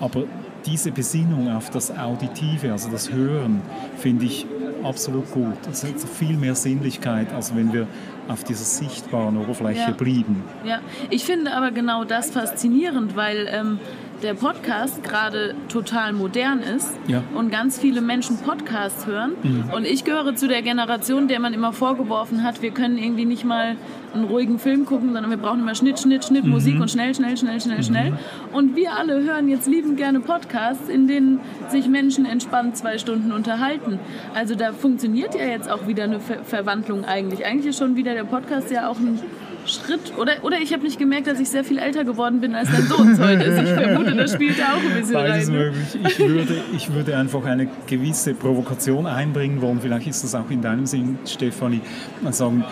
Aber 0.00 0.24
diese 0.64 0.90
Besinnung 0.90 1.50
auf 1.50 1.70
das 1.70 1.96
Auditive, 1.96 2.72
also 2.72 2.88
das 2.90 3.12
Hören, 3.12 3.62
finde 3.98 4.24
ich 4.26 4.46
absolut 4.84 5.30
gut. 5.30 5.56
Es 5.70 5.84
hat 5.84 6.00
viel 6.00 6.36
mehr 6.36 6.54
Sinnlichkeit, 6.54 7.32
als 7.32 7.54
wenn 7.54 7.72
wir 7.72 7.86
auf 8.28 8.44
dieser 8.44 8.64
sichtbaren 8.64 9.36
Oberfläche 9.36 9.80
ja. 9.80 9.90
blieben. 9.90 10.42
Ja, 10.64 10.80
ich 11.10 11.24
finde 11.24 11.52
aber 11.52 11.70
genau 11.70 12.04
das 12.04 12.30
faszinierend, 12.30 13.16
weil 13.16 13.48
ähm, 13.50 13.80
der 14.22 14.34
Podcast 14.34 15.02
gerade 15.02 15.54
total 15.68 16.12
modern 16.12 16.60
ist 16.60 16.92
ja. 17.06 17.22
und 17.34 17.50
ganz 17.50 17.78
viele 17.78 18.00
Menschen 18.00 18.36
Podcasts 18.38 19.06
hören. 19.06 19.32
Mhm. 19.42 19.70
Und 19.74 19.86
ich 19.86 20.04
gehöre 20.04 20.34
zu 20.34 20.48
der 20.48 20.62
Generation, 20.62 21.28
der 21.28 21.40
man 21.40 21.54
immer 21.54 21.72
vorgeworfen 21.72 22.42
hat, 22.42 22.62
wir 22.62 22.70
können 22.70 22.98
irgendwie 22.98 23.24
nicht 23.24 23.44
mal 23.44 23.76
einen 24.12 24.24
ruhigen 24.24 24.58
Film 24.58 24.86
gucken, 24.86 25.12
sondern 25.12 25.30
wir 25.30 25.36
brauchen 25.38 25.60
immer 25.60 25.74
Schnitt, 25.74 26.00
Schnitt, 26.00 26.24
Schnitt, 26.24 26.44
mhm. 26.44 26.50
Musik 26.50 26.80
und 26.80 26.90
schnell, 26.90 27.14
schnell, 27.14 27.36
schnell, 27.36 27.60
schnell, 27.60 27.78
mhm. 27.78 27.82
schnell. 27.82 28.12
Und 28.52 28.76
wir 28.76 28.92
alle 28.92 29.22
hören 29.22 29.48
jetzt 29.48 29.66
liebend 29.66 29.96
gerne 29.96 30.20
Podcasts, 30.20 30.88
in 30.88 31.06
denen 31.06 31.40
sich 31.68 31.88
Menschen 31.88 32.26
entspannt 32.26 32.76
zwei 32.76 32.98
Stunden 32.98 33.32
unterhalten. 33.32 33.98
Also 34.34 34.54
da 34.54 34.72
funktioniert 34.72 35.34
ja 35.34 35.44
jetzt 35.44 35.70
auch 35.70 35.86
wieder 35.86 36.04
eine 36.04 36.20
Ver 36.20 36.44
Verwandlung 36.44 37.04
eigentlich. 37.04 37.44
Eigentlich 37.44 37.66
ist 37.66 37.78
schon 37.78 37.96
wieder 37.96 38.14
der 38.14 38.24
Podcast 38.24 38.70
ja 38.70 38.88
auch 38.88 38.98
ein 38.98 39.20
Schritt. 39.66 40.12
Oder, 40.16 40.42
oder 40.42 40.58
ich 40.60 40.72
habe 40.72 40.82
nicht 40.82 40.98
gemerkt, 40.98 41.26
dass 41.26 41.38
ich 41.40 41.48
sehr 41.48 41.64
viel 41.64 41.78
älter 41.78 42.04
geworden 42.04 42.40
bin, 42.40 42.54
als 42.54 42.70
dein 42.70 42.86
Sohn 42.86 43.18
heute 43.18 43.44
ist. 43.44 43.62
Ich 43.62 43.68
vermute, 43.68 44.14
das 44.14 44.32
spielt 44.32 44.58
da 44.58 44.74
auch 44.74 44.82
ein 44.82 45.00
bisschen 45.00 45.14
Beides 45.14 45.48
rein. 45.48 45.54
Ne? 45.54 45.64
Möglich. 45.64 45.98
Ich 46.06 46.18
würde, 46.18 46.62
ich 46.74 46.92
würde 46.92 47.16
einfach 47.16 47.44
eine 47.44 47.68
gewisse 47.86 48.34
Provokation 48.34 49.06
einbringen 49.06 49.60
wollen. 49.60 49.80
Vielleicht 49.80 50.06
ist 50.06 50.24
das 50.24 50.34
auch 50.34 50.50
in 50.50 50.62
deinem 50.62 50.86
Sinn, 50.86 51.18
Stefanie. 51.26 51.80
Sagen, 52.30 52.64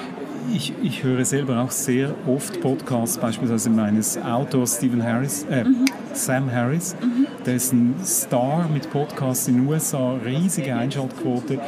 ich, 0.53 0.73
ich 0.83 1.03
höre 1.03 1.25
selber 1.25 1.61
auch 1.61 1.71
sehr 1.71 2.15
oft 2.27 2.61
Podcasts, 2.61 3.19
beispielsweise 3.19 3.71
meines 3.71 4.19
Autors 4.19 4.77
Stephen 4.77 5.03
Harris, 5.03 5.47
äh, 5.51 5.65
mhm. 5.65 5.85
Sam 6.13 6.51
Harris. 6.51 6.97
Mhm. 7.01 7.27
Der 7.45 7.55
ist 7.55 7.73
ein 7.73 7.95
Star 8.05 8.69
mit 8.73 8.91
Podcasts 8.91 9.49
in 9.49 9.57
den 9.57 9.69
USA, 9.69 10.15
riesige 10.25 10.75
Einschaltquote, 10.75 11.61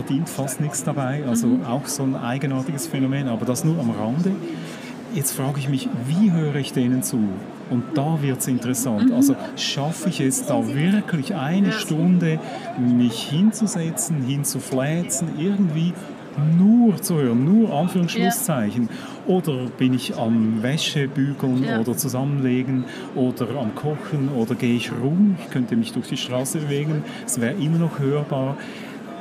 verdient 0.00 0.30
fast 0.30 0.60
nichts 0.62 0.82
dabei, 0.82 1.24
also 1.28 1.46
mhm. 1.46 1.64
auch 1.64 1.86
so 1.86 2.02
ein 2.02 2.16
eigenartiges 2.16 2.86
Phänomen, 2.86 3.28
aber 3.28 3.44
das 3.44 3.64
nur 3.64 3.78
am 3.78 3.90
Rande. 3.90 4.32
Jetzt 5.14 5.32
frage 5.32 5.58
ich 5.58 5.68
mich, 5.68 5.88
wie 6.06 6.32
höre 6.32 6.54
ich 6.54 6.72
denen 6.72 7.02
zu? 7.02 7.18
Und 7.68 7.82
da 7.94 8.22
wird 8.22 8.38
es 8.38 8.48
interessant. 8.48 9.10
Mhm. 9.10 9.14
Also 9.14 9.36
schaffe 9.56 10.08
ich 10.08 10.20
es 10.20 10.46
da 10.46 10.66
wirklich 10.74 11.34
eine 11.34 11.72
Stunde, 11.72 12.38
mich 12.78 13.28
hinzusetzen, 13.28 14.22
hinzufläzen, 14.22 15.28
irgendwie 15.38 15.92
nur 16.56 16.96
zu 17.02 17.16
hören, 17.16 17.44
nur 17.44 17.74
Anführungsschlusszeichen. 17.74 18.88
Ja. 18.88 19.34
Oder 19.34 19.66
bin 19.76 19.92
ich 19.92 20.16
am 20.16 20.62
Wäschebügeln 20.62 21.64
ja. 21.64 21.80
oder 21.80 21.96
zusammenlegen 21.96 22.84
oder 23.14 23.48
am 23.60 23.74
Kochen 23.74 24.30
oder 24.34 24.54
gehe 24.54 24.76
ich 24.76 24.90
rum, 24.92 25.36
ich 25.44 25.50
könnte 25.50 25.76
mich 25.76 25.92
durch 25.92 26.08
die 26.08 26.16
Straße 26.16 26.60
bewegen, 26.60 27.04
es 27.26 27.40
wäre 27.40 27.54
immer 27.54 27.78
noch 27.78 27.98
hörbar 27.98 28.56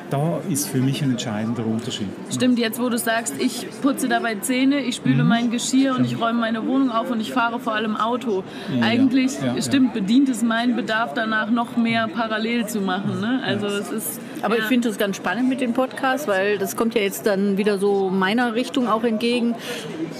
da 0.10 0.40
ist 0.50 0.68
für 0.68 0.80
mich 0.80 1.02
ein 1.04 1.12
entscheidender 1.12 1.66
Unterschied. 1.66 2.08
Stimmt, 2.32 2.60
jetzt 2.60 2.80
wo 2.80 2.90
du 2.90 2.98
sagst, 2.98 3.36
ich 3.40 3.68
putze 3.82 4.08
dabei 4.08 4.36
Zähne, 4.36 4.82
ich 4.82 4.96
spüle 4.96 5.24
mhm. 5.24 5.30
mein 5.30 5.52
Geschirr 5.52 5.96
und 5.96 6.06
ich 6.06 6.20
räume 6.20 6.40
meine 6.40 6.66
Wohnung 6.66 6.92
auf 6.92 7.12
und 7.12 7.20
ich 7.20 7.32
fahre 7.32 7.60
vor 7.60 7.76
allem 7.76 7.96
Auto. 7.96 8.44
Ja, 8.74 8.86
Eigentlich, 8.86 9.40
ja, 9.42 9.62
stimmt, 9.62 9.96
ja. 9.96 10.02
bedient 10.02 10.30
es 10.30 10.44
meinen 10.44 10.76
Bedarf 10.76 11.14
danach 11.14 11.50
noch 11.50 11.78
mehr 11.78 12.08
parallel 12.08 12.68
zu 12.68 12.82
machen. 12.82 13.20
Ne? 13.20 13.42
Also 13.44 13.68
es 13.68 13.92
ist 13.92 14.22
aber 14.42 14.58
ja. 14.58 14.64
ich 14.64 14.68
finde 14.68 14.88
das 14.90 14.98
ganz 14.98 15.18
spannend 15.18 15.50
mit 15.50 15.62
dem 15.62 15.74
Podcast, 15.74 16.28
weil 16.28 16.58
das 16.58 16.76
kommt 16.76 16.96
ja 16.96 17.02
jetzt 17.02 17.26
dann 17.26 17.58
wieder 17.58 17.78
so 17.78 18.10
meiner 18.10 18.56
Richtung 18.56 18.88
auch 18.88 19.04
entgegen. 19.04 19.56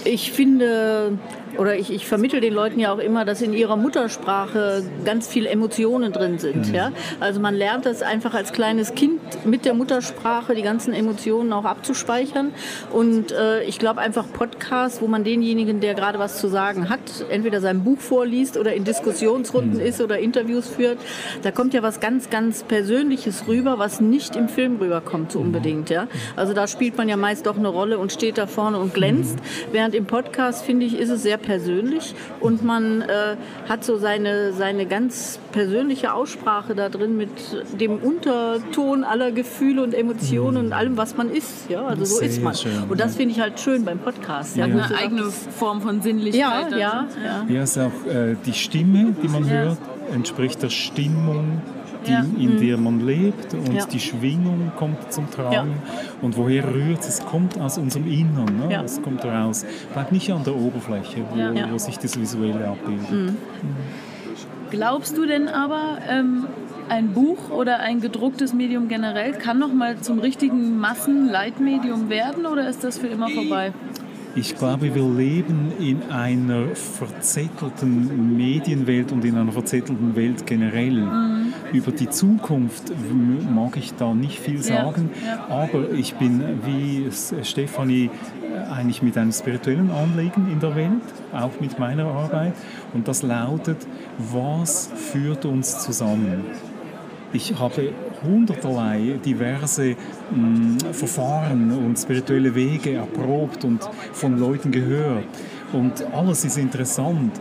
Ich 0.04 0.32
finde, 0.32 1.18
oder 1.58 1.76
ich, 1.76 1.92
ich 1.92 2.06
vermittle 2.08 2.40
den 2.42 2.54
Leuten 2.54 2.80
ja 2.80 2.94
auch 2.94 3.00
immer, 3.00 3.26
dass 3.26 3.42
in 3.42 3.54
ihrer 3.54 3.76
Muttersprache 3.76 4.84
ganz 5.06 5.28
viele 5.28 5.50
Emotionen 5.50 6.14
drin 6.14 6.40
sind. 6.40 6.70
Mhm. 6.70 6.76
Ja? 6.76 6.92
Also 7.20 7.40
man 7.40 7.56
lernt 7.56 7.86
das 7.86 8.02
einfach 8.02 8.34
als 8.34 8.54
kleines 8.54 8.96
Kind 8.96 9.20
mit 9.46 9.66
der 9.66 9.74
Muttersprache, 9.74 10.56
die 10.56 10.62
ganzen 10.62 10.94
Emotionen 10.94 11.52
auch 11.54 11.66
abzuspeichern. 11.66 12.52
Und 12.92 13.32
äh, 13.32 13.64
ich 13.64 13.80
glaube 13.80 14.02
einfach 14.02 14.26
Podcasts, 14.32 15.02
wo 15.02 15.08
man 15.08 15.24
denjenigen, 15.24 15.80
der 15.82 15.96
gerade 15.96 16.20
was 16.20 16.40
zu 16.40 16.48
sagen 16.48 16.90
hat, 16.90 17.00
entweder 17.30 17.62
sein 17.62 17.84
Buch 17.84 18.00
vorliest 18.00 18.58
oder 18.58 18.74
in 18.74 18.84
Diskussionsrunden 18.84 19.80
mhm. 19.80 19.86
ist 19.86 20.02
oder 20.02 20.20
Interviews 20.20 20.68
führt, 20.68 20.98
da 21.42 21.52
kommt 21.52 21.74
ja 21.74 21.84
was 21.84 22.00
ganz, 22.00 22.30
ganz 22.30 22.64
Persönliches 22.64 23.48
rüber, 23.48 23.80
was 23.80 24.02
nicht 24.10 24.36
im 24.36 24.50
Film 24.50 24.78
rüberkommt 24.78 25.32
so 25.32 25.40
unbedingt. 25.40 25.90
Ja? 25.90 26.08
Also 26.36 26.54
da 26.54 26.68
spielt 26.68 26.98
man 26.98 27.10
ja 27.10 27.18
meist 27.18 27.46
doch 27.46 27.58
eine 27.58 27.68
Rolle 27.68 28.00
und 28.00 28.12
steht 28.12 28.38
da 28.38 28.48
vorne 28.48 28.80
und 28.80 28.94
glänzt. 28.94 29.36
Mhm. 29.36 29.74
Während 29.74 29.96
im 29.96 30.06
Podcast, 30.06 30.64
finde 30.64 30.86
ich, 30.86 30.98
ist 30.98 31.10
es 31.10 31.24
sehr 31.24 31.38
persönlich 31.38 32.16
und 32.40 32.64
man 32.64 33.02
äh, 33.02 33.36
hat 33.68 33.84
so 33.84 33.98
seine, 33.98 34.54
seine 34.54 34.86
ganz 34.86 35.40
persönliche 35.52 36.14
Aussprache 36.14 36.76
da 36.76 36.90
drin 36.90 37.18
mit 37.18 37.30
dem 37.80 37.98
Unterton 37.98 39.04
aller 39.04 39.32
Gefühle 39.32 39.84
und 39.84 39.94
Emotionen 39.94 40.58
mhm. 40.58 40.66
und 40.68 40.74
allem, 40.74 40.98
was 40.98 41.18
man 41.18 41.30
ist. 41.30 41.70
Ja, 41.70 41.86
also 41.86 42.06
so 42.06 42.22
ist 42.22 42.42
man. 42.42 42.56
Schön, 42.56 42.72
und 42.90 43.00
das 43.00 43.16
finde 43.16 43.34
ich 43.34 43.40
halt 43.40 43.60
schön 43.60 43.86
beim 43.86 44.00
Podcast. 44.00 44.58
Ja, 44.58 44.66
ja. 44.66 44.86
Eine 44.86 44.98
eigene 44.98 45.24
Form 45.24 45.82
von 45.82 46.02
Sinnlichkeit. 46.02 46.72
Ja, 46.72 46.78
ja, 46.78 47.08
ja. 47.24 47.46
ja. 47.48 47.64
ist 47.64 47.78
auch 47.78 48.06
äh, 48.08 48.36
die 48.46 48.54
Stimme, 48.54 49.16
die 49.22 49.28
man 49.28 49.50
hört, 49.50 49.78
entspricht 50.14 50.62
der 50.62 50.70
Stimmung 50.70 51.62
die, 52.06 52.12
ja. 52.12 52.26
in 52.38 52.56
mhm. 52.56 52.62
der 52.62 52.78
man 52.78 53.06
lebt 53.06 53.54
und 53.54 53.74
ja. 53.74 53.86
die 53.86 54.00
Schwingung 54.00 54.72
kommt 54.78 55.12
zum 55.12 55.30
Tragen. 55.30 55.52
Ja. 55.72 56.00
Und 56.22 56.38
woher 56.38 56.64
rührt 56.74 57.02
es? 57.02 57.20
Es 57.20 57.26
kommt 57.26 57.60
aus 57.60 57.78
unserem 57.78 58.08
Innern, 58.08 58.68
ne? 58.68 58.84
es 58.84 59.02
kommt 59.02 59.24
raus. 59.26 59.66
Bleibt 59.94 60.12
nicht 60.12 60.32
an 60.32 60.44
der 60.44 60.56
Oberfläche, 60.56 61.24
wo, 61.30 61.72
wo 61.72 61.78
sich 61.78 61.98
das 61.98 62.20
Visuelle 62.20 62.68
abbildet. 62.68 63.12
Mhm. 63.12 63.18
Mhm. 63.18 63.36
Glaubst 64.70 65.18
du 65.18 65.26
denn 65.26 65.48
aber, 65.48 65.98
ähm, 66.08 66.46
ein 66.90 67.14
Buch 67.14 67.52
oder 67.52 67.80
ein 67.80 68.02
gedrucktes 68.02 68.54
Medium 68.54 68.88
generell 68.88 69.34
kann 69.34 69.60
noch 69.60 69.72
mal 69.72 70.00
zum 70.00 70.20
richtigen 70.20 70.80
Massenleitmedium 70.80 72.10
werden 72.10 72.46
oder 72.46 72.68
ist 72.68 72.84
das 72.84 72.98
für 72.98 73.08
immer 73.08 73.30
vorbei? 73.30 73.74
Ich 74.40 74.56
glaube, 74.56 74.96
wir 74.96 75.04
leben 75.04 75.74
in 75.82 76.02
einer 76.10 76.74
verzettelten 76.74 78.38
Medienwelt 78.38 79.12
und 79.12 79.26
in 79.26 79.36
einer 79.36 79.52
verzettelten 79.52 80.16
Welt 80.16 80.46
generell. 80.46 80.94
Mhm. 80.94 81.54
Über 81.74 81.92
die 81.92 82.10
Zukunft 82.10 82.94
mag 83.54 83.76
ich 83.76 83.96
da 83.96 84.14
nicht 84.14 84.40
viel 84.40 84.64
sagen, 84.64 85.10
ja, 85.26 85.36
ja. 85.36 85.64
aber 85.64 85.92
ich 85.92 86.16
bin 86.16 86.42
wie 86.66 87.10
Stefanie 87.44 88.10
äh, 88.42 88.72
eigentlich 88.72 89.02
mit 89.02 89.18
einem 89.18 89.34
spirituellen 89.34 89.92
Anliegen 89.92 90.50
in 90.50 90.62
der 90.62 90.74
Welt, 90.74 91.04
auch 91.34 91.60
mit 91.60 91.78
meiner 91.78 92.06
Arbeit. 92.06 92.54
Und 92.94 93.10
das 93.10 93.24
lautet, 93.24 93.86
was 94.18 94.90
führt 94.96 95.44
uns 95.44 95.80
zusammen? 95.80 96.46
Ich 97.34 97.60
habe 97.60 97.92
hunderterlei 98.24 99.20
diverse 99.24 99.96
mh, 100.32 100.38
mm, 100.38 100.78
Verfahren 100.94 101.72
und 101.72 101.98
spirituelle 101.98 102.54
Wege 102.56 102.94
erprobt 102.94 103.64
und 103.66 103.82
von 104.14 104.38
Leuten 104.38 104.72
gehört. 104.72 105.26
Und 105.72 106.04
alles 106.14 106.46
ist 106.46 106.58
interessant. 106.58 107.32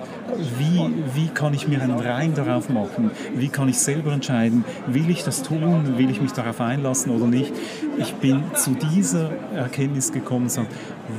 Wie, 0.58 0.90
wie 1.14 1.28
kann 1.28 1.54
ich 1.54 1.66
mir 1.66 1.80
einen 1.80 1.98
Reim 1.98 2.34
darauf 2.34 2.68
machen? 2.68 3.10
Wie 3.34 3.48
kann 3.48 3.68
ich 3.68 3.78
selber 3.78 4.12
entscheiden, 4.12 4.64
will 4.86 5.08
ich 5.08 5.24
das 5.24 5.42
tun? 5.42 5.96
Will 5.96 6.10
ich 6.10 6.20
mich 6.20 6.32
darauf 6.32 6.60
einlassen 6.60 7.10
oder 7.12 7.26
nicht? 7.26 7.52
Ich 7.96 8.14
bin 8.14 8.42
zu 8.54 8.72
dieser 8.72 9.30
Erkenntnis 9.54 10.12
gekommen, 10.12 10.50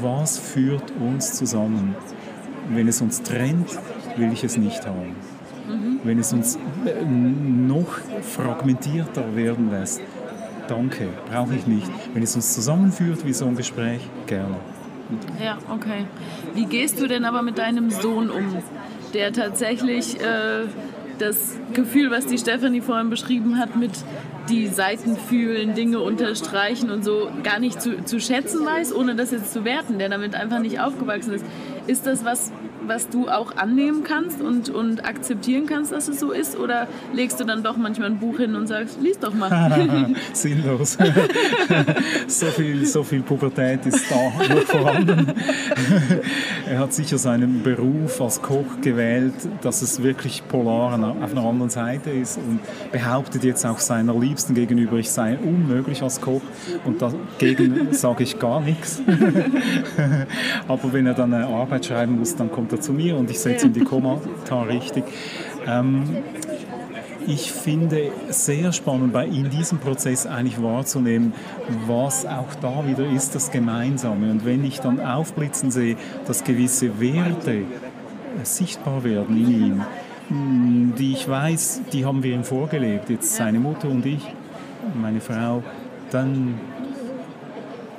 was 0.01 0.38
führt 0.38 0.94
uns 1.00 1.34
zusammen? 1.34 1.96
Wenn 2.70 2.88
es 2.88 3.01
uns 3.01 3.24
trennt, 3.24 3.70
will 4.16 4.32
ich 4.32 4.44
es 4.44 4.58
nicht 4.58 4.86
haben. 4.86 5.16
Mhm. 5.69 5.99
Wenn 6.03 6.19
es 6.19 6.33
uns 6.33 6.55
äh, 6.55 7.05
noch 7.05 7.99
fragmentierter 8.21 9.35
werden 9.35 9.69
lässt, 9.71 10.01
danke, 10.67 11.09
brauche 11.29 11.55
ich 11.55 11.67
nicht. 11.67 11.89
Wenn 12.13 12.23
es 12.23 12.35
uns 12.35 12.53
zusammenführt 12.53 13.25
wie 13.25 13.33
so 13.33 13.45
ein 13.45 13.55
Gespräch, 13.55 14.01
gerne. 14.25 14.55
Ja, 15.43 15.57
okay. 15.73 16.05
Wie 16.53 16.65
gehst 16.65 16.99
du 16.99 17.07
denn 17.07 17.25
aber 17.25 17.41
mit 17.41 17.57
deinem 17.57 17.89
Sohn 17.89 18.29
um, 18.29 18.57
der 19.13 19.33
tatsächlich 19.33 20.19
äh, 20.19 20.67
das 21.17 21.57
Gefühl, 21.73 22.11
was 22.11 22.25
die 22.27 22.38
Stefanie 22.38 22.81
vorhin 22.81 23.09
beschrieben 23.09 23.57
hat, 23.57 23.75
mit 23.75 23.91
die 24.49 24.67
Seiten 24.67 25.15
fühlen, 25.15 25.75
Dinge 25.75 25.99
unterstreichen 25.99 26.89
und 26.89 27.03
so 27.03 27.29
gar 27.43 27.59
nicht 27.59 27.81
zu, 27.81 28.03
zu 28.03 28.19
schätzen 28.19 28.65
weiß, 28.65 28.95
ohne 28.95 29.15
das 29.15 29.31
jetzt 29.31 29.53
zu 29.53 29.63
werten, 29.63 29.99
der 29.99 30.09
damit 30.09 30.35
einfach 30.35 30.59
nicht 30.59 30.79
aufgewachsen 30.79 31.33
ist. 31.33 31.45
Ist 31.89 32.05
das 32.05 32.24
was, 32.24 32.51
was 32.86 33.10
du 33.10 33.29
auch 33.29 33.58
annehmen 33.58 34.03
kannst 34.03 34.41
und, 34.41 34.69
und 34.69 35.05
akzeptieren 35.05 35.65
kannst, 35.65 35.91
dass 35.91 36.08
es 36.08 36.19
so 36.19 36.31
ist? 36.31 36.55
Oder 36.55 36.88
legst 37.15 37.39
du 37.39 37.46
dann 37.46 37.63
doch 37.63 37.77
manchmal 37.77 38.12
ein 38.12 38.19
Buch 38.19 38.38
hin 38.38 38.53
und 38.53 38.67
sagst, 38.67 39.01
lies 39.01 39.17
doch 39.17 39.34
mal? 39.34 40.13
Sinnlos. 40.34 41.00
so, 42.27 42.46
viel, 42.46 42.86
so 42.86 43.03
viel 43.03 43.24
Pubertät 43.24 43.88
ist 43.88 44.05
da 44.12 44.53
noch 44.53 44.62
vorhanden. 44.65 45.34
er 46.69 46.77
hat 46.77 46.93
sicher 46.93 47.17
seinen 47.17 47.63
Beruf 47.63 48.22
als 48.22 48.39
Koch 48.39 48.79
gewählt, 48.84 49.34
dass 49.63 49.81
es 49.81 50.03
wirklich 50.03 50.48
polar 50.48 50.93
auf 50.93 51.31
einer 51.31 51.43
anderen 51.43 51.72
Seite 51.72 52.12
ist 52.12 52.38
und 52.38 52.60
behauptet 52.91 53.43
jetzt 53.43 53.65
auch 53.65 53.79
seiner 53.79 54.13
Liebsten 54.13 54.53
gegenüber, 54.53 54.98
ich 54.98 55.10
sei 55.10 55.39
unmöglich 55.39 56.03
als 56.03 56.22
Koch 56.22 56.43
und 56.86 57.01
dagegen 57.01 57.93
sage 57.93 58.22
ich 58.22 58.38
gar 58.38 58.62
nichts. 58.62 59.01
Aber 60.67 60.93
wenn 60.93 61.08
er 61.08 61.15
dann 61.15 61.34
eine 61.34 61.48
Arbeit 61.48 61.78
schreiben 61.86 62.19
muss, 62.19 62.36
dann 62.36 62.51
kommt 62.51 62.71
er 62.71 62.81
zu 62.81 62.93
mir 62.93 63.17
und 63.17 63.29
ich 63.29 63.39
setze 63.39 63.67
ihm 63.67 63.74
die 63.74 63.81
Kommentare 63.81 64.69
richtig. 64.69 65.03
Ähm, 65.67 66.03
ich 67.27 67.51
finde 67.51 68.12
sehr 68.29 68.71
spannend, 68.71 69.13
bei 69.13 69.25
in 69.25 69.50
diesem 69.50 69.77
Prozess 69.77 70.25
eigentlich 70.25 70.62
wahrzunehmen, 70.62 71.33
was 71.86 72.25
auch 72.25 72.55
da 72.62 72.88
wieder 72.88 73.05
ist, 73.05 73.36
das 73.36 73.51
Gemeinsame. 73.51 74.31
Und 74.31 74.45
wenn 74.45 74.63
ich 74.63 74.79
dann 74.79 75.00
aufblitzen 75.00 75.69
sehe, 75.69 75.95
dass 76.25 76.43
gewisse 76.43 77.00
Werte 77.00 77.65
sichtbar 78.43 79.03
werden 79.03 79.38
in 79.38 79.51
ihm, 79.51 79.86
hm, 80.29 80.93
die 80.98 81.13
ich 81.13 81.27
weiß, 81.27 81.81
die 81.93 82.05
haben 82.05 82.24
wir 82.24 82.33
ihm 82.33 82.43
vorgelebt, 82.43 83.09
jetzt 83.09 83.36
seine 83.36 83.59
Mutter 83.59 83.89
und 83.89 84.05
ich, 84.05 84.21
meine 85.00 85.21
Frau, 85.21 85.63
dann 86.12 86.59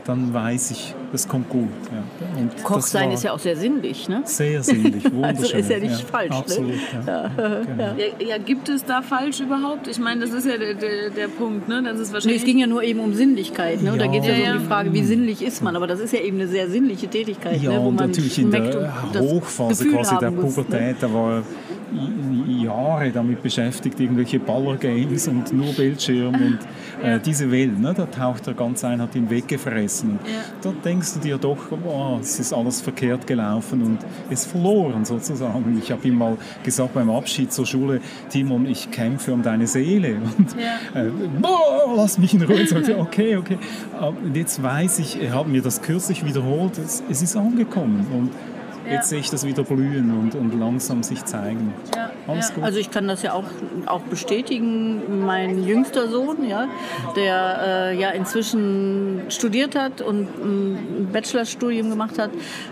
dann 0.04 0.32
weiß 0.32 0.70
ich, 0.70 0.94
das 1.12 1.28
kommt 1.28 1.48
gut. 1.48 1.68
Ja. 1.92 2.40
Und 2.40 2.64
Koch 2.64 2.80
sein 2.80 3.10
ist 3.10 3.24
ja 3.24 3.32
auch 3.32 3.38
sehr 3.38 3.56
sinnlich, 3.56 4.08
ne? 4.08 4.22
Sehr 4.24 4.62
sinnlich, 4.62 5.04
wunderschön. 5.04 5.24
also 5.24 5.56
ist 5.56 5.70
ja 5.70 5.78
nicht 5.78 6.00
ja, 6.00 6.06
falsch, 6.06 6.30
absolut, 6.32 6.70
ne? 6.70 6.78
Ja. 7.06 7.30
Genau. 7.62 7.94
ja. 8.18 8.38
gibt 8.38 8.68
es 8.68 8.84
da 8.84 9.02
falsch 9.02 9.40
überhaupt? 9.40 9.88
Ich 9.88 9.98
meine, 9.98 10.20
das 10.20 10.32
ist 10.32 10.46
ja 10.46 10.56
der, 10.56 10.74
der, 10.74 11.10
der 11.10 11.28
Punkt, 11.28 11.68
ne? 11.68 11.82
Das 11.82 11.98
ist 11.98 12.12
wahrscheinlich 12.12 12.42
nee, 12.42 12.46
es 12.48 12.52
ging 12.52 12.58
ja 12.58 12.66
nur 12.66 12.82
eben 12.82 13.00
um 13.00 13.14
Sinnlichkeit, 13.14 13.82
ne? 13.82 13.96
Da 13.96 14.06
geht 14.06 14.22
es 14.22 14.28
ja, 14.28 14.34
so 14.34 14.52
um 14.52 14.58
die 14.60 14.66
Frage, 14.66 14.92
wie 14.92 15.04
sinnlich 15.04 15.42
ist 15.42 15.62
man? 15.62 15.76
Aber 15.76 15.86
das 15.86 16.00
ist 16.00 16.12
ja 16.12 16.20
eben 16.20 16.38
eine 16.38 16.48
sehr 16.48 16.68
sinnliche 16.68 17.08
Tätigkeit, 17.08 17.60
ja, 17.60 17.70
ne? 17.70 17.78
Wo 17.80 17.88
und 17.88 17.96
man 17.96 18.08
natürlich 18.08 18.38
in 18.38 18.50
der 18.50 18.92
Hochphase 19.18 19.88
quasi 19.88 20.16
der 20.18 20.30
Pubertät, 20.30 20.80
ne? 20.80 20.96
da 21.00 21.12
war 21.12 21.42
Jahre 22.62 23.10
damit 23.10 23.42
beschäftigt, 23.42 23.98
irgendwelche 23.98 24.38
Baller-Games 24.38 25.28
und 25.28 25.52
nur 25.52 25.72
Bildschirm 25.72 26.34
und 26.34 26.58
äh, 27.02 27.18
diese 27.20 27.50
Welt, 27.50 27.78
ne, 27.78 27.94
da 27.94 28.06
taucht 28.06 28.46
er 28.46 28.54
ganz 28.54 28.84
ein, 28.84 29.00
hat 29.00 29.14
ihn 29.14 29.28
weggefressen. 29.28 30.18
Ja. 30.24 30.40
Da 30.62 30.72
denkst 30.84 31.14
du 31.14 31.20
dir 31.20 31.38
doch, 31.38 31.58
oh, 31.84 32.18
es 32.20 32.38
ist 32.38 32.52
alles 32.52 32.80
verkehrt 32.80 33.26
gelaufen 33.26 33.82
und 33.82 33.98
es 34.30 34.44
verloren 34.44 35.04
sozusagen. 35.04 35.78
Ich 35.82 35.90
habe 35.90 36.06
ihm 36.06 36.18
mal 36.18 36.36
gesagt 36.62 36.94
beim 36.94 37.10
Abschied 37.10 37.52
zur 37.52 37.66
Schule, 37.66 38.00
Timon, 38.28 38.66
ich 38.66 38.90
kämpfe 38.90 39.32
um 39.32 39.42
deine 39.42 39.66
Seele. 39.66 40.16
Und 40.38 40.54
ja. 40.56 41.00
äh, 41.00 41.10
boah, 41.40 41.94
lass 41.96 42.18
mich 42.18 42.34
in 42.34 42.42
Ruhe. 42.42 42.60
Und 42.60 42.68
sagte, 42.68 42.98
okay, 42.98 43.36
okay. 43.36 43.58
Und 44.00 44.36
jetzt 44.36 44.62
weiß 44.62 44.98
ich, 45.00 45.20
er 45.20 45.34
hat 45.34 45.48
mir 45.48 45.62
das 45.62 45.82
kürzlich 45.82 46.24
wiederholt, 46.24 46.78
es, 46.78 47.02
es 47.10 47.22
ist 47.22 47.36
angekommen. 47.36 48.06
Und 48.12 48.30
jetzt 48.90 49.08
sehe 49.08 49.20
ich 49.20 49.30
das 49.30 49.46
wieder 49.46 49.62
blühen 49.62 50.10
und, 50.10 50.34
und 50.34 50.58
langsam 50.58 51.02
sich 51.02 51.24
zeigen. 51.24 51.72
Ja, 51.94 52.10
Alles 52.26 52.52
gut. 52.54 52.64
Also 52.64 52.78
ich 52.78 52.90
kann 52.90 53.08
das 53.08 53.22
ja 53.22 53.32
auch, 53.32 53.44
auch 53.86 54.00
bestätigen. 54.02 55.24
Mein 55.26 55.64
jüngster 55.64 56.08
Sohn, 56.08 56.48
ja, 56.48 56.68
der 57.16 57.60
äh, 57.92 58.00
ja 58.00 58.10
inzwischen 58.10 59.22
studiert 59.28 59.76
hat 59.76 60.00
und 60.00 60.28
ein 60.42 61.08
Bachelorstudium 61.12 61.90
gemacht 61.90 62.18
hat, 62.18 62.30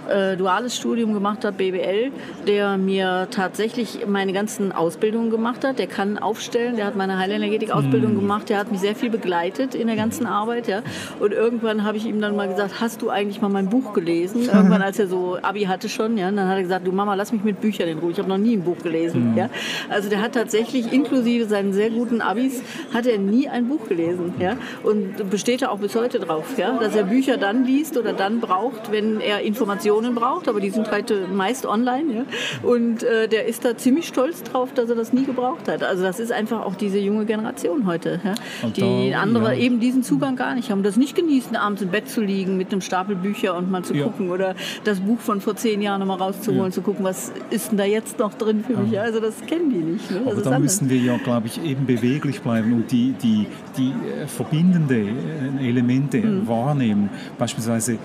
äh, 0.08 0.37
duales 0.37 0.76
Studium 0.76 1.14
gemacht 1.14 1.44
hat, 1.44 1.56
BWL, 1.56 2.10
der 2.46 2.78
mir 2.78 3.28
tatsächlich 3.30 4.06
meine 4.06 4.32
ganzen 4.32 4.72
Ausbildungen 4.72 5.30
gemacht 5.30 5.64
hat. 5.64 5.78
Der 5.78 5.87
kann 5.87 6.18
aufstellen, 6.18 6.76
der 6.76 6.87
hat 6.87 6.96
meine 6.96 7.18
Heilenergetik-Ausbildung 7.18 8.12
hm. 8.12 8.20
gemacht, 8.20 8.48
der 8.48 8.58
hat 8.58 8.70
mich 8.70 8.80
sehr 8.80 8.94
viel 8.94 9.10
begleitet 9.10 9.75
in 9.75 9.87
der 9.87 9.96
ganzen 9.96 10.26
Arbeit. 10.26 10.68
Ja. 10.68 10.82
Und 11.20 11.32
irgendwann 11.32 11.84
habe 11.84 11.96
ich 11.96 12.06
ihm 12.06 12.20
dann 12.20 12.37
mal 12.37 12.48
gesagt, 12.48 12.80
hast 12.80 13.02
du 13.02 13.10
eigentlich 13.10 13.40
mal 13.40 13.48
mein 13.48 13.68
Buch 13.68 13.92
gelesen? 13.92 14.42
Irgendwann, 14.52 14.82
als 14.82 14.98
er 14.98 15.08
so 15.08 15.38
Abi 15.42 15.64
hatte 15.64 15.88
schon 15.88 16.07
schon. 16.08 16.18
Ja? 16.18 16.28
Und 16.28 16.36
dann 16.36 16.48
hat 16.48 16.56
er 16.56 16.62
gesagt, 16.62 16.86
du 16.86 16.92
Mama, 16.92 17.14
lass 17.14 17.32
mich 17.32 17.44
mit 17.44 17.60
Büchern 17.60 17.88
in 17.88 17.98
Ruhe. 17.98 18.10
Ich 18.10 18.18
habe 18.18 18.28
noch 18.28 18.38
nie 18.38 18.56
ein 18.56 18.62
Buch 18.62 18.78
gelesen. 18.78 19.34
Ja? 19.36 19.50
Also 19.88 20.08
der 20.08 20.20
hat 20.20 20.32
tatsächlich 20.32 20.92
inklusive 20.92 21.46
seinen 21.46 21.72
sehr 21.72 21.90
guten 21.90 22.20
Abis, 22.20 22.62
hat 22.92 23.06
er 23.06 23.18
nie 23.18 23.48
ein 23.48 23.68
Buch 23.68 23.88
gelesen. 23.88 24.34
Ja? 24.38 24.56
Und 24.82 25.30
besteht 25.30 25.62
er 25.62 25.72
auch 25.72 25.78
bis 25.78 25.94
heute 25.94 26.18
drauf, 26.18 26.44
ja? 26.56 26.78
dass 26.78 26.94
er 26.94 27.04
Bücher 27.04 27.36
dann 27.36 27.64
liest 27.64 27.96
oder 27.96 28.12
dann 28.12 28.40
braucht, 28.40 28.90
wenn 28.92 29.20
er 29.20 29.42
Informationen 29.42 30.14
braucht. 30.14 30.48
Aber 30.48 30.60
die 30.60 30.70
sind 30.70 30.90
heute 30.90 31.26
meist 31.28 31.66
online. 31.66 32.14
Ja? 32.14 32.68
Und 32.68 33.02
äh, 33.02 33.28
der 33.28 33.46
ist 33.46 33.64
da 33.64 33.76
ziemlich 33.76 34.06
stolz 34.06 34.42
drauf, 34.42 34.72
dass 34.74 34.88
er 34.88 34.96
das 34.96 35.12
nie 35.12 35.24
gebraucht 35.24 35.68
hat. 35.68 35.82
Also 35.82 36.02
das 36.02 36.20
ist 36.20 36.32
einfach 36.32 36.64
auch 36.64 36.74
diese 36.74 36.98
junge 36.98 37.24
Generation 37.24 37.86
heute, 37.86 38.20
ja? 38.24 38.34
die 38.70 39.10
da, 39.10 39.20
andere 39.20 39.54
ja. 39.54 39.60
eben 39.60 39.80
diesen 39.80 40.02
Zugang 40.02 40.36
gar 40.36 40.54
nicht 40.54 40.70
haben. 40.70 40.82
Das 40.82 40.96
nicht 40.96 41.14
genießen, 41.14 41.56
abends 41.56 41.82
im 41.82 41.90
Bett 41.90 42.08
zu 42.08 42.20
liegen 42.20 42.56
mit 42.56 42.72
einem 42.72 42.80
Stapel 42.80 43.16
Bücher 43.16 43.56
und 43.56 43.70
mal 43.70 43.82
zu 43.82 43.94
gucken 43.94 44.30
oder 44.30 44.54
das 44.84 45.00
Buch 45.00 45.18
von 45.20 45.40
vor 45.40 45.56
zehn 45.56 45.82
Jahren 45.82 45.97
nochmal 45.98 46.18
rauszuholen, 46.18 46.66
Ja. 46.66 46.70
zu 46.70 46.82
gucken, 46.82 47.04
was 47.04 47.32
ist 47.50 47.70
denn 47.70 47.78
da 47.78 47.84
jetzt 47.84 48.18
noch 48.18 48.34
drin 48.34 48.64
für 48.66 48.76
mich. 48.76 48.98
Also 48.98 49.20
das 49.20 49.34
kennen 49.46 49.70
die 49.70 49.76
nicht. 49.78 50.10
Ne? 50.10 50.22
Aber 50.26 50.34
da 50.40 50.50
anders. 50.50 50.60
müssen 50.60 50.90
wir 50.90 50.98
ja, 50.98 51.16
glaube 51.18 51.46
ich, 51.48 51.62
eben 51.62 51.86
beweglich 51.86 52.40
bleiben 52.40 52.72
und 52.72 52.90
die, 52.90 53.12
die, 53.22 53.46
die 53.76 53.88
äh, 53.90 54.26
verbindende 54.26 54.96
äh, 54.96 55.68
Elemente 55.68 56.18
Mhm. 56.18 56.48
wahrnehmen. 56.48 57.10
Beispielsweise 57.38 57.98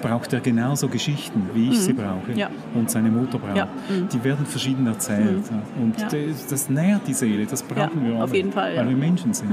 braucht 0.00 0.32
er 0.32 0.40
genauso 0.40 0.88
Geschichten, 0.88 1.50
wie 1.54 1.70
ich 1.70 1.80
sie 1.80 1.92
brauche 1.92 2.30
Mhm. 2.32 2.36
Ja. 2.38 2.50
und 2.74 2.90
seine 2.90 3.10
Mutter 3.10 3.38
braucht. 3.38 3.56
Ja. 3.56 3.66
Mhm. 3.88 4.08
Die 4.08 4.22
werden 4.24 4.46
verschieden 4.46 4.86
erzählt. 4.86 5.44
ja. 5.50 5.82
Und 5.82 6.00
Ja. 6.00 6.08
das, 6.08 6.46
das 6.46 6.70
nährt 6.70 7.02
die 7.06 7.14
Seele, 7.14 7.46
das 7.46 7.62
brauchen 7.62 8.04
wir 8.04 8.14
alle, 8.14 8.24
auf 8.24 8.34
jeden 8.34 8.52
Fall, 8.52 8.76
weil 8.76 8.88
wir 8.88 8.96
Menschen 8.96 9.32
sind. 9.34 9.48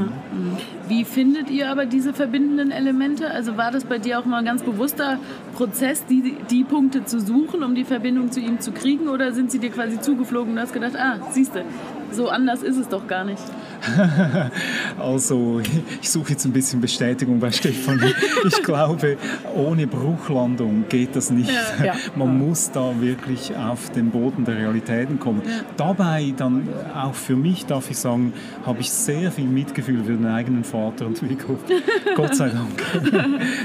Wie 0.87 1.03
findet 1.03 1.49
ihr 1.49 1.69
aber 1.71 1.85
diese 1.85 2.13
verbindenden 2.13 2.71
Elemente? 2.71 3.29
Also 3.31 3.57
war 3.57 3.71
das 3.71 3.85
bei 3.85 3.97
dir 3.97 4.19
auch 4.19 4.25
mal 4.25 4.39
ein 4.39 4.45
ganz 4.45 4.61
bewusster 4.63 5.17
Prozess, 5.55 6.05
die, 6.05 6.35
die 6.49 6.63
Punkte 6.63 7.05
zu 7.05 7.19
suchen, 7.19 7.63
um 7.63 7.75
die 7.75 7.83
Verbindung 7.83 8.31
zu 8.31 8.39
ihm 8.39 8.59
zu 8.59 8.71
kriegen? 8.71 9.07
Oder 9.07 9.31
sind 9.33 9.51
sie 9.51 9.59
dir 9.59 9.69
quasi 9.71 9.99
zugeflogen 9.99 10.53
und 10.53 10.59
hast 10.59 10.73
gedacht, 10.73 10.95
ah, 10.97 11.17
siehst 11.31 11.55
du, 11.55 11.63
so 12.11 12.29
anders 12.29 12.61
ist 12.63 12.77
es 12.77 12.87
doch 12.87 13.07
gar 13.07 13.23
nicht? 13.23 13.41
Also, 14.99 15.61
ich 16.01 16.09
suche 16.09 16.31
jetzt 16.31 16.45
ein 16.45 16.51
bisschen 16.51 16.81
Bestätigung 16.81 17.39
bei 17.39 17.51
Stefan. 17.51 18.01
Ich 18.47 18.61
glaube, 18.63 19.17
ohne 19.55 19.87
Bruchlandung 19.87 20.85
geht 20.87 21.15
das 21.15 21.31
nicht. 21.31 21.49
Ja. 21.83 21.93
Man 22.15 22.37
muss 22.37 22.69
da 22.71 22.93
wirklich 22.99 23.55
auf 23.55 23.89
den 23.91 24.11
Boden 24.11 24.45
der 24.45 24.55
Realitäten 24.57 25.19
kommen. 25.19 25.41
Dabei 25.77 26.33
dann 26.37 26.67
auch 26.95 27.15
für 27.15 27.35
mich, 27.35 27.65
darf 27.65 27.89
ich 27.89 27.97
sagen, 27.97 28.33
habe 28.65 28.81
ich 28.81 28.91
sehr 28.91 29.31
viel 29.31 29.45
Mitgefühl 29.45 30.03
für 30.03 30.13
den 30.13 30.27
eigenen 30.27 30.63
Vater 30.63 31.05
entwickelt. 31.07 31.57
Gott 32.15 32.35
sei 32.35 32.49
Dank. 32.49 32.83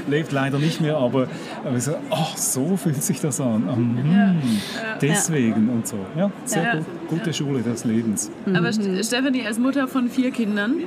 Lebt 0.09 0.31
leider 0.31 0.57
nicht 0.57 0.81
mehr, 0.81 0.97
aber, 0.97 1.27
so, 1.77 1.95
ach, 2.09 2.35
so 2.37 2.75
fühlt 2.77 3.03
sich 3.03 3.19
das 3.21 3.39
an. 3.39 3.63
Ah, 3.69 3.75
hm, 3.75 4.41
Deswegen 5.01 5.69
und 5.69 5.87
so. 5.87 5.97
Ja, 6.17 6.31
sehr 6.45 6.63
Ja. 6.63 6.75
gut. 6.75 6.85
Gute 7.07 7.33
Schule 7.33 7.61
des 7.61 7.83
Lebens. 7.83 8.31
Aber 8.47 8.69
St- 8.69 9.05
Stephanie, 9.05 9.45
als 9.45 9.59
Mutter 9.59 9.87
von 9.87 10.09
vier 10.11 10.31
Kindern, 10.31 10.83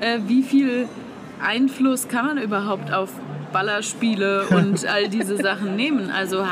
äh, 0.00 0.18
wie 0.26 0.42
viel 0.42 0.88
Einfluss 1.44 2.08
kann 2.08 2.26
man 2.26 2.38
überhaupt 2.38 2.92
auf 2.92 3.10
Ballerspiele 3.52 4.46
und 4.50 4.86
all 4.88 5.08
diese 5.08 5.36
Sachen 5.36 5.76
nehmen? 5.76 6.10
Also 6.10 6.46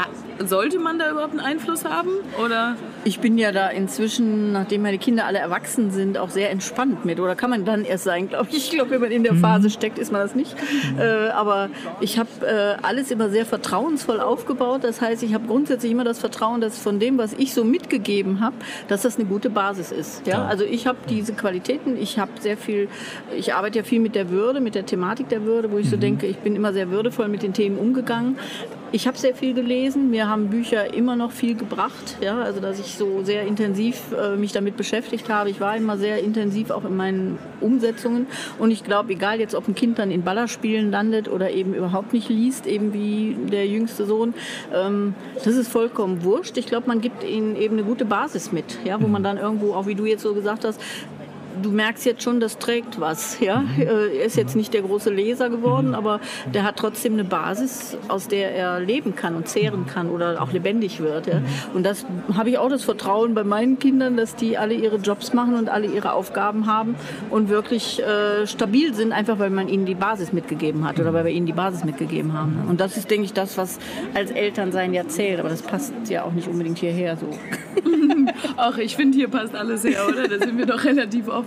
sollte 0.44 0.78
man 0.78 0.98
da 0.98 1.10
überhaupt 1.10 1.32
einen 1.32 1.40
Einfluss 1.40 1.84
haben? 1.84 2.10
Oder? 2.44 2.76
Ich 3.04 3.20
bin 3.20 3.36
ja 3.36 3.52
da 3.52 3.68
inzwischen, 3.68 4.52
nachdem 4.52 4.82
meine 4.82 4.98
Kinder 4.98 5.26
alle 5.26 5.38
erwachsen 5.38 5.90
sind, 5.90 6.16
auch 6.16 6.30
sehr 6.30 6.50
entspannt 6.50 7.04
mit. 7.04 7.20
Oder 7.20 7.36
kann 7.36 7.50
man 7.50 7.64
dann 7.64 7.84
erst 7.84 8.04
sein, 8.04 8.28
glaube 8.28 8.48
ich. 8.50 8.56
Ich 8.56 8.70
glaube, 8.70 8.90
wenn 8.92 9.00
man 9.00 9.10
in 9.10 9.22
der 9.22 9.34
Phase 9.34 9.68
steckt, 9.68 9.98
ist 9.98 10.10
man 10.10 10.22
das 10.22 10.34
nicht. 10.34 10.56
Äh, 10.98 11.28
aber 11.28 11.68
ich 12.00 12.18
habe 12.18 12.28
äh, 12.42 12.82
alles 12.82 13.10
immer 13.10 13.28
sehr 13.28 13.44
vertrauensvoll 13.44 14.20
aufgebaut. 14.20 14.84
Das 14.84 15.00
heißt, 15.00 15.22
ich 15.22 15.34
habe 15.34 15.46
grundsätzlich 15.46 15.92
immer 15.92 16.04
das 16.04 16.18
Vertrauen, 16.18 16.60
dass 16.60 16.78
von 16.78 16.98
dem, 16.98 17.18
was 17.18 17.34
ich 17.34 17.52
so 17.52 17.62
mitgegeben 17.64 18.40
habe, 18.40 18.56
dass 18.88 19.02
das 19.02 19.16
eine 19.16 19.26
gute 19.26 19.50
Basis 19.50 19.92
ist. 19.92 20.26
Ja? 20.26 20.38
Ja. 20.38 20.46
Also 20.46 20.64
ich 20.64 20.86
habe 20.86 20.98
diese 21.08 21.34
Qualitäten. 21.34 21.96
Ich 21.96 22.18
habe 22.18 22.32
sehr 22.40 22.56
viel, 22.56 22.88
ich 23.36 23.54
arbeite 23.54 23.78
ja 23.78 23.84
viel 23.84 24.00
mit 24.00 24.14
der 24.14 24.30
Würde, 24.30 24.60
mit 24.60 24.74
der 24.74 24.86
Thematik 24.86 25.28
der 25.28 25.44
Würde, 25.44 25.70
wo 25.70 25.78
ich 25.78 25.90
so 25.90 25.96
denke, 25.96 26.26
ich 26.26 26.38
bin 26.38 26.56
immer 26.56 26.72
sehr 26.72 26.90
würdevoll 26.90 27.28
mit 27.28 27.42
den 27.42 27.52
Themen 27.52 27.78
umgegangen. 27.78 28.38
Ich 28.94 29.08
habe 29.08 29.18
sehr 29.18 29.34
viel 29.34 29.54
gelesen. 29.54 30.10
Mir 30.10 30.28
haben 30.28 30.50
Bücher 30.50 30.94
immer 30.94 31.16
noch 31.16 31.32
viel 31.32 31.56
gebracht. 31.56 32.16
Ja? 32.20 32.40
Also 32.42 32.60
dass 32.60 32.78
ich 32.78 32.94
so 32.94 33.24
sehr 33.24 33.42
intensiv 33.42 34.00
äh, 34.12 34.36
mich 34.36 34.52
damit 34.52 34.76
beschäftigt 34.76 35.28
habe. 35.28 35.50
Ich 35.50 35.60
war 35.60 35.76
immer 35.76 35.98
sehr 35.98 36.22
intensiv 36.22 36.70
auch 36.70 36.84
in 36.84 36.96
meinen 36.96 37.40
Umsetzungen. 37.60 38.28
Und 38.56 38.70
ich 38.70 38.84
glaube, 38.84 39.14
egal 39.14 39.40
jetzt, 39.40 39.56
ob 39.56 39.66
ein 39.66 39.74
Kind 39.74 39.98
dann 39.98 40.12
in 40.12 40.22
Ballerspielen 40.22 40.92
landet 40.92 41.28
oder 41.28 41.50
eben 41.50 41.74
überhaupt 41.74 42.12
nicht 42.12 42.28
liest, 42.28 42.68
eben 42.68 42.94
wie 42.94 43.36
der 43.50 43.66
jüngste 43.66 44.06
Sohn, 44.06 44.32
ähm, 44.72 45.16
das 45.34 45.56
ist 45.56 45.72
vollkommen 45.72 46.22
wurscht. 46.22 46.56
Ich 46.56 46.66
glaube, 46.66 46.86
man 46.86 47.00
gibt 47.00 47.24
ihnen 47.24 47.56
eben 47.56 47.76
eine 47.76 47.84
gute 47.84 48.04
Basis 48.04 48.52
mit, 48.52 48.78
ja? 48.84 49.02
wo 49.02 49.08
man 49.08 49.24
dann 49.24 49.38
irgendwo, 49.38 49.74
auch 49.74 49.88
wie 49.88 49.96
du 49.96 50.04
jetzt 50.04 50.22
so 50.22 50.34
gesagt 50.34 50.64
hast, 50.64 50.80
du 51.62 51.70
merkst 51.70 52.04
jetzt 52.04 52.22
schon, 52.22 52.40
das 52.40 52.58
trägt 52.58 53.00
was. 53.00 53.40
Ja? 53.40 53.64
Äh, 53.78 54.18
Er 54.18 54.24
ist 54.24 54.36
jetzt 54.36 54.56
nicht 54.56 54.74
der 54.74 54.82
große 54.82 55.10
Leser 55.10 55.50
geworden, 55.50 55.94
aber 55.94 56.20
der 56.52 56.64
hat 56.64 56.76
trotzdem 56.76 57.14
eine 57.14 57.24
Basis, 57.24 57.96
aus 58.08 58.28
der 58.28 58.54
er 58.54 58.80
leben 58.80 59.14
kann 59.14 59.34
und 59.36 59.48
zehren 59.48 59.86
kann 59.86 60.10
oder 60.10 60.42
auch 60.42 60.52
lebendig 60.52 61.00
wird. 61.00 61.26
Ja? 61.26 61.40
Und 61.74 61.84
das 61.84 62.06
habe 62.34 62.50
ich 62.50 62.58
auch 62.58 62.68
das 62.68 62.84
Vertrauen 62.84 63.34
bei 63.34 63.44
meinen 63.44 63.78
Kindern, 63.78 64.16
dass 64.16 64.36
die 64.36 64.56
alle 64.58 64.74
ihre 64.74 64.96
Jobs 64.96 65.32
machen 65.32 65.54
und 65.56 65.68
alle 65.68 65.86
ihre 65.86 66.12
Aufgaben 66.12 66.66
haben 66.66 66.94
und 67.30 67.48
wirklich 67.48 68.02
äh, 68.02 68.46
stabil 68.46 68.94
sind, 68.94 69.12
einfach 69.12 69.38
weil 69.38 69.50
man 69.50 69.68
ihnen 69.68 69.86
die 69.86 69.94
Basis 69.94 70.32
mitgegeben 70.32 70.86
hat 70.86 70.98
oder 71.00 71.12
weil 71.12 71.24
wir 71.24 71.32
ihnen 71.32 71.46
die 71.46 71.52
Basis 71.52 71.84
mitgegeben 71.84 72.32
haben. 72.32 72.64
Und 72.68 72.80
das 72.80 72.96
ist, 72.96 73.10
denke 73.10 73.26
ich, 73.26 73.32
das, 73.32 73.56
was 73.58 73.78
als 74.14 74.30
Elternsein 74.30 74.94
ja 74.94 75.06
zählt. 75.06 75.40
Aber 75.40 75.48
das 75.48 75.62
passt 75.62 75.92
ja 76.08 76.24
auch 76.24 76.32
nicht 76.32 76.48
unbedingt 76.48 76.78
hierher 76.78 77.16
so. 77.16 77.26
Ach, 78.56 78.78
ich 78.78 78.96
finde, 78.96 79.16
hier 79.16 79.28
passt 79.28 79.54
alles 79.54 79.84
her, 79.84 80.06
oder? 80.08 80.28
Da 80.28 80.38
sind 80.44 80.58
wir 80.58 80.66
doch 80.66 80.84
relativ 80.84 81.28
offen. 81.28 81.43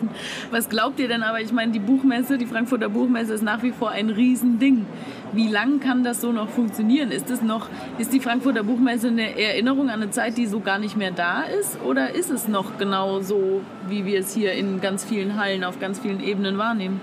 Was 0.52 0.70
glaubt 0.70 1.00
ihr 1.00 1.08
denn 1.08 1.24
aber? 1.24 1.42
Ich 1.42 1.52
meine, 1.52 1.72
die 1.72 1.80
Buchmesse, 1.80 2.38
die 2.38 2.46
Frankfurter 2.46 2.90
Buchmesse 2.90 3.34
ist 3.34 3.44
nach 3.44 3.64
wie 3.64 3.72
vor 3.72 3.92
ein 3.92 4.10
Riesending. 4.10 4.86
Wie 5.34 5.48
lang 5.48 5.80
kann 5.80 6.04
das 6.04 6.22
so 6.22 6.32
noch 6.32 6.50
funktionieren? 6.50 7.12
Ist 7.12 7.30
es 7.30 7.42
noch, 7.42 7.68
ist 7.98 8.14
die 8.14 8.20
Frankfurter 8.20 8.64
Buchmesse 8.64 9.10
eine 9.10 9.38
Erinnerung 9.40 9.90
an 9.90 10.02
eine 10.02 10.12
Zeit, 10.12 10.38
die 10.38 10.46
so 10.46 10.60
gar 10.62 10.80
nicht 10.80 10.96
mehr 10.96 11.12
da 11.12 11.42
ist? 11.42 11.82
Oder 11.82 12.16
ist 12.16 12.30
es 12.30 12.48
noch 12.48 12.78
genau 12.78 13.20
so, 13.20 13.62
wie 13.88 14.06
wir 14.06 14.20
es 14.20 14.34
hier 14.34 14.54
in 14.54 14.80
ganz 14.82 15.04
vielen 15.04 15.40
Hallen 15.40 15.64
auf 15.64 15.80
ganz 15.80 16.00
vielen 16.00 16.24
Ebenen 16.24 16.58
wahrnehmen? 16.58 17.02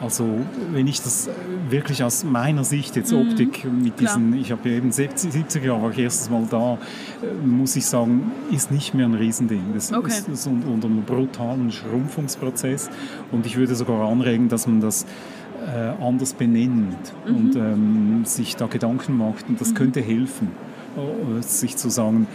Also 0.00 0.26
wenn 0.72 0.86
ich 0.86 1.02
das 1.02 1.28
wirklich 1.68 2.02
aus 2.02 2.24
meiner 2.24 2.64
Sicht 2.64 2.96
jetzt 2.96 3.12
Mhm. 3.12 3.18
Optik 3.30 3.64
mit 3.70 4.00
diesen, 4.00 4.32
ich 4.34 4.50
habe 4.50 4.68
ja 4.70 4.76
eben 4.76 4.90
70, 4.92 5.30
70er 5.30 5.64
Jahre 5.66 5.82
war 5.82 5.90
ich 5.90 5.98
erstes 5.98 6.30
Mal 6.30 6.44
da, 6.50 6.74
äh, 7.22 7.46
muss 7.46 7.76
ich 7.76 7.84
sagen, 7.86 8.32
ist 8.50 8.70
nicht 8.70 8.94
mehr 8.94 9.06
ein 9.06 9.14
Riesending. 9.14 9.62
Das 9.74 9.92
Okay. 9.92 10.08
ist, 10.08 10.28
ist 10.28 10.46
un- 10.46 10.62
unter 10.62 10.86
einem 10.88 11.02
brutalen 11.02 11.70
Schrumpfungsprozess 11.70 12.88
und 13.30 13.44
ich 13.44 13.56
würde 13.56 13.74
sogar 13.74 14.08
anregen, 14.08 14.48
dass 14.48 14.66
man 14.66 14.80
das 14.80 15.04
äh, 15.66 16.02
anders 16.02 16.32
benennt 16.32 17.12
Mhm. 17.26 17.34
und 17.36 17.56
ähm, 17.56 18.24
sich 18.24 18.56
da 18.56 18.66
Gedanken 18.66 19.18
macht 19.18 19.46
und 19.50 19.60
das 19.60 19.74
könnte 19.74 20.00
helfen, 20.00 20.48
äh, 20.96 21.42
sich 21.42 21.76
zu 21.76 21.90
sagen, 21.90 22.26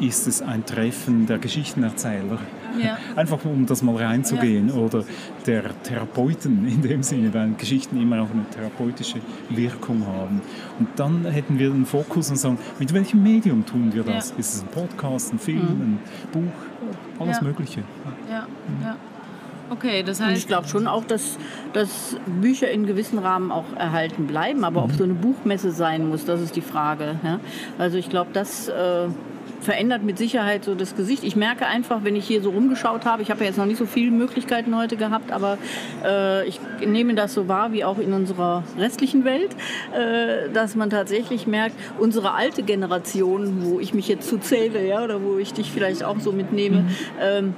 ist 0.00 0.28
es 0.28 0.40
ein 0.42 0.64
Treffen 0.64 1.26
der 1.26 1.38
Geschichtenerzähler? 1.38 2.38
Ja. 2.82 2.98
Einfach 3.16 3.44
um 3.44 3.66
das 3.66 3.82
mal 3.82 3.96
reinzugehen. 3.96 4.70
Oder 4.70 5.04
der 5.46 5.64
Therapeuten 5.82 6.66
in 6.66 6.82
dem 6.82 7.02
Sinne, 7.02 7.32
weil 7.34 7.52
Geschichten 7.58 8.00
immer 8.00 8.22
auch 8.22 8.30
eine 8.30 8.44
therapeutische 8.54 9.18
Wirkung 9.50 10.06
haben. 10.06 10.40
Und 10.78 10.88
dann 10.96 11.24
hätten 11.24 11.58
wir 11.58 11.70
einen 11.70 11.86
Fokus 11.86 12.30
und 12.30 12.36
sagen, 12.36 12.58
mit 12.78 12.92
welchem 12.92 13.22
Medium 13.22 13.64
tun 13.64 13.92
wir 13.92 14.02
das? 14.02 14.30
Ja. 14.30 14.36
Ist 14.38 14.54
es 14.54 14.62
ein 14.62 14.68
Podcast, 14.68 15.32
ein 15.32 15.38
Film, 15.38 15.58
ein 15.60 15.98
Buch, 16.32 17.20
alles 17.20 17.38
Ja. 17.38 17.42
Mögliche. 17.42 17.82
Ja, 18.30 18.46
ja. 18.82 18.96
Okay, 19.70 20.02
das 20.02 20.20
Und 20.20 20.28
ich 20.28 20.36
heißt, 20.36 20.48
glaube 20.48 20.66
schon 20.68 20.86
auch, 20.86 21.04
dass, 21.04 21.36
dass 21.74 22.16
Bücher 22.40 22.70
in 22.70 22.86
gewissen 22.86 23.18
Rahmen 23.18 23.52
auch 23.52 23.66
erhalten 23.76 24.26
bleiben. 24.26 24.64
Aber 24.64 24.82
ob 24.82 24.92
so 24.92 25.04
eine 25.04 25.12
Buchmesse 25.14 25.72
sein 25.72 26.08
muss, 26.08 26.24
das 26.24 26.40
ist 26.40 26.56
die 26.56 26.62
Frage. 26.62 27.16
Ja? 27.22 27.38
Also 27.78 27.98
ich 27.98 28.08
glaube, 28.08 28.30
das 28.32 28.68
äh, 28.68 29.08
verändert 29.60 30.02
mit 30.02 30.18
Sicherheit 30.18 30.64
so 30.64 30.74
das 30.74 30.96
Gesicht. 30.96 31.24
Ich 31.24 31.36
merke 31.36 31.66
einfach, 31.66 32.04
wenn 32.04 32.16
ich 32.16 32.26
hier 32.26 32.42
so 32.42 32.50
rumgeschaut 32.50 33.04
habe, 33.04 33.22
ich 33.22 33.30
habe 33.30 33.40
ja 33.40 33.46
jetzt 33.46 33.58
noch 33.58 33.66
nicht 33.66 33.78
so 33.78 33.86
viele 33.86 34.10
Möglichkeiten 34.10 34.76
heute 34.76 34.96
gehabt, 34.96 35.32
aber 35.32 35.58
äh, 36.04 36.46
ich 36.46 36.60
nehme 36.84 37.14
das 37.14 37.34
so 37.34 37.48
wahr 37.48 37.72
wie 37.72 37.84
auch 37.84 37.98
in 37.98 38.12
unserer 38.12 38.62
restlichen 38.78 39.24
Welt, 39.24 39.50
äh, 39.94 40.50
dass 40.52 40.76
man 40.76 40.90
tatsächlich 40.90 41.46
merkt, 41.46 41.76
unsere 41.98 42.32
alte 42.32 42.62
Generation, 42.62 43.62
wo 43.62 43.80
ich 43.80 43.94
mich 43.94 44.08
jetzt 44.08 44.28
zu 44.28 44.38
zähle, 44.38 44.86
ja, 44.86 45.02
oder 45.02 45.22
wo 45.22 45.38
ich 45.38 45.52
dich 45.52 45.70
vielleicht 45.72 46.04
auch 46.04 46.20
so 46.20 46.32
mitnehme, 46.32 46.84
ähm, 47.20 47.54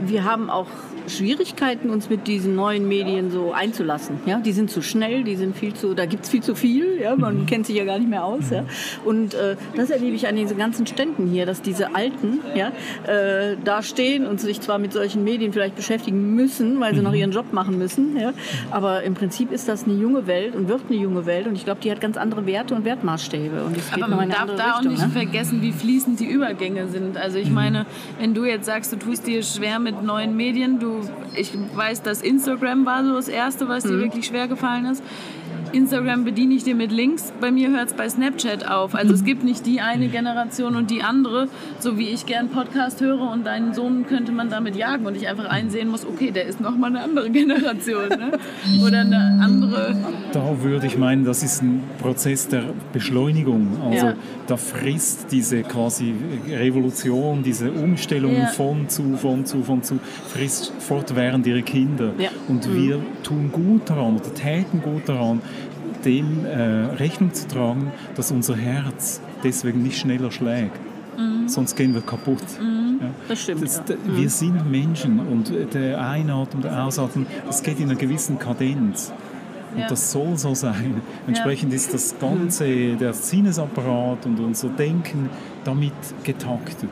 wir 0.00 0.24
haben 0.24 0.50
auch 0.50 0.66
Schwierigkeiten, 1.08 1.90
uns 1.90 2.08
mit 2.08 2.26
diesen 2.26 2.54
neuen 2.54 2.88
Medien 2.88 3.30
so 3.30 3.52
einzulassen. 3.52 4.20
Ja? 4.26 4.38
Die 4.38 4.52
sind 4.52 4.70
zu 4.70 4.82
schnell, 4.82 5.24
die 5.24 5.36
sind 5.36 5.56
viel 5.56 5.74
zu, 5.74 5.94
da 5.94 6.06
gibt 6.06 6.24
es 6.24 6.30
viel 6.30 6.42
zu 6.42 6.54
viel, 6.54 7.00
ja? 7.00 7.16
man 7.16 7.40
mhm. 7.40 7.46
kennt 7.46 7.66
sich 7.66 7.76
ja 7.76 7.84
gar 7.84 7.98
nicht 7.98 8.08
mehr 8.08 8.24
aus. 8.24 8.50
Ja? 8.50 8.64
Und 9.04 9.34
äh, 9.34 9.56
das 9.76 9.90
erlebe 9.90 10.14
ich 10.16 10.26
an 10.26 10.36
diesen 10.36 10.58
ganzen 10.58 10.86
Ständen 10.86 11.28
hier, 11.28 11.46
dass 11.46 11.62
diese 11.62 11.94
Alten 11.94 12.40
ja, 12.54 12.72
äh, 13.06 13.56
da 13.64 13.82
stehen 13.82 14.26
und 14.26 14.40
sich 14.40 14.60
zwar 14.60 14.78
mit 14.78 14.92
solchen 14.92 15.24
Medien 15.24 15.52
vielleicht 15.52 15.76
beschäftigen 15.76 16.34
müssen, 16.34 16.80
weil 16.80 16.94
sie 16.94 17.00
mhm. 17.00 17.06
noch 17.06 17.14
ihren 17.14 17.32
Job 17.32 17.52
machen 17.52 17.78
müssen, 17.78 18.16
ja? 18.18 18.32
aber 18.70 19.02
im 19.02 19.14
Prinzip 19.14 19.52
ist 19.52 19.68
das 19.68 19.84
eine 19.84 19.94
junge 19.94 20.26
Welt 20.26 20.54
und 20.54 20.68
wird 20.68 20.82
eine 20.88 20.98
junge 20.98 21.26
Welt 21.26 21.46
und 21.46 21.54
ich 21.54 21.64
glaube, 21.64 21.80
die 21.82 21.90
hat 21.90 22.00
ganz 22.00 22.16
andere 22.16 22.46
Werte 22.46 22.74
und 22.74 22.84
Wertmaßstäbe. 22.84 23.64
Und 23.64 23.76
es 23.76 23.90
geht 23.90 24.02
aber 24.02 24.16
man 24.16 24.30
darf 24.30 24.46
da 24.46 24.52
Richtung, 24.52 24.72
auch 24.72 24.82
nicht 24.82 25.02
ne? 25.02 25.08
vergessen, 25.10 25.62
wie 25.62 25.72
fließend 25.72 26.20
die 26.20 26.26
Übergänge 26.26 26.88
sind. 26.88 27.16
Also 27.16 27.38
ich 27.38 27.48
mhm. 27.48 27.54
meine, 27.54 27.86
wenn 28.18 28.34
du 28.34 28.44
jetzt 28.44 28.66
sagst, 28.66 28.92
du 28.92 28.96
tust 28.96 29.26
dir 29.26 29.42
schwer 29.42 29.78
mit 29.78 30.02
neuen 30.02 30.36
Medien, 30.36 30.78
du, 30.78 30.97
ich 31.34 31.52
weiß, 31.74 32.02
dass 32.02 32.22
Instagram 32.22 32.86
war 32.86 33.04
so 33.04 33.14
das 33.14 33.28
Erste, 33.28 33.68
was 33.68 33.84
dir 33.84 33.92
mhm. 33.92 34.02
wirklich 34.02 34.26
schwer 34.26 34.48
gefallen 34.48 34.86
ist. 34.86 35.02
Instagram 35.72 36.24
bediene 36.24 36.54
ich 36.54 36.64
dir 36.64 36.74
mit 36.74 36.92
Links. 36.92 37.32
Bei 37.40 37.50
mir 37.50 37.70
hört 37.70 37.88
es 37.88 37.94
bei 37.94 38.08
Snapchat 38.08 38.68
auf. 38.68 38.94
Also 38.94 39.14
es 39.14 39.24
gibt 39.24 39.44
nicht 39.44 39.66
die 39.66 39.80
eine 39.80 40.08
Generation 40.08 40.76
und 40.76 40.90
die 40.90 41.02
andere, 41.02 41.48
so 41.78 41.98
wie 41.98 42.08
ich 42.08 42.26
gern 42.26 42.48
Podcast 42.48 43.00
höre 43.00 43.30
und 43.30 43.46
deinen 43.46 43.74
Sohn 43.74 44.06
könnte 44.06 44.32
man 44.32 44.50
damit 44.50 44.76
jagen 44.76 45.06
und 45.06 45.16
ich 45.16 45.28
einfach 45.28 45.46
einsehen 45.46 45.88
muss, 45.88 46.06
okay, 46.06 46.30
der 46.30 46.46
ist 46.46 46.60
nochmal 46.60 46.90
eine 46.90 47.02
andere 47.02 47.30
Generation 47.38 48.08
ne? 48.08 48.38
oder 48.84 49.00
eine 49.00 49.38
andere. 49.42 49.96
Da 50.32 50.62
würde 50.62 50.86
ich 50.86 50.98
meinen, 50.98 51.24
das 51.24 51.42
ist 51.42 51.62
ein 51.62 51.82
Prozess 52.00 52.48
der 52.48 52.64
Beschleunigung. 52.92 53.78
Also 53.84 54.06
ja. 54.06 54.14
da 54.46 54.56
frisst 54.56 55.30
diese 55.30 55.62
quasi 55.62 56.14
Revolution, 56.48 57.42
diese 57.42 57.70
Umstellung 57.70 58.34
ja. 58.34 58.46
von 58.46 58.88
zu, 58.88 59.16
von 59.16 59.44
zu, 59.44 59.62
von 59.62 59.82
zu, 59.82 59.98
frisst 60.28 60.72
fortwährend 60.78 61.46
ihre 61.46 61.62
Kinder. 61.62 62.12
Ja. 62.18 62.30
Und 62.48 62.68
mhm. 62.68 62.74
wir 62.74 62.98
tun 63.22 63.50
gut 63.52 63.88
daran 63.90 64.16
oder 64.16 64.34
täten 64.34 64.82
gut 64.82 65.08
daran, 65.08 65.40
dem 66.04 66.44
äh, 66.44 66.86
Rechnung 66.96 67.32
zu 67.34 67.48
tragen, 67.48 67.92
dass 68.14 68.30
unser 68.30 68.56
Herz 68.56 69.20
deswegen 69.44 69.82
nicht 69.82 69.98
schneller 69.98 70.30
schlägt. 70.30 70.78
Mhm. 71.18 71.48
Sonst 71.48 71.76
gehen 71.76 71.94
wir 71.94 72.02
kaputt. 72.02 72.44
Mhm. 72.60 72.98
Ja. 73.00 73.10
Das 73.28 73.42
stimmt. 73.42 73.62
Das, 73.62 73.82
ja. 73.88 73.96
Wir 74.04 74.24
mhm. 74.24 74.28
sind 74.28 74.70
Menschen 74.70 75.20
und 75.20 75.52
der 75.74 76.00
Einatmen, 76.00 76.62
der 76.62 76.84
Ausatmen, 76.84 77.26
das 77.46 77.62
geht 77.62 77.78
in 77.80 77.90
einer 77.90 77.98
gewissen 77.98 78.38
Kadenz. 78.38 79.12
Und 79.74 79.80
ja. 79.80 79.88
das 79.88 80.12
soll 80.12 80.36
so 80.38 80.54
sein. 80.54 81.02
Entsprechend 81.26 81.74
ist 81.74 81.92
das 81.92 82.18
ganze, 82.18 82.66
mhm. 82.66 82.98
der 82.98 83.12
Sinnesapparat 83.12 84.24
und 84.24 84.40
unser 84.40 84.68
Denken 84.70 85.28
damit 85.64 85.92
getaktet. 86.24 86.88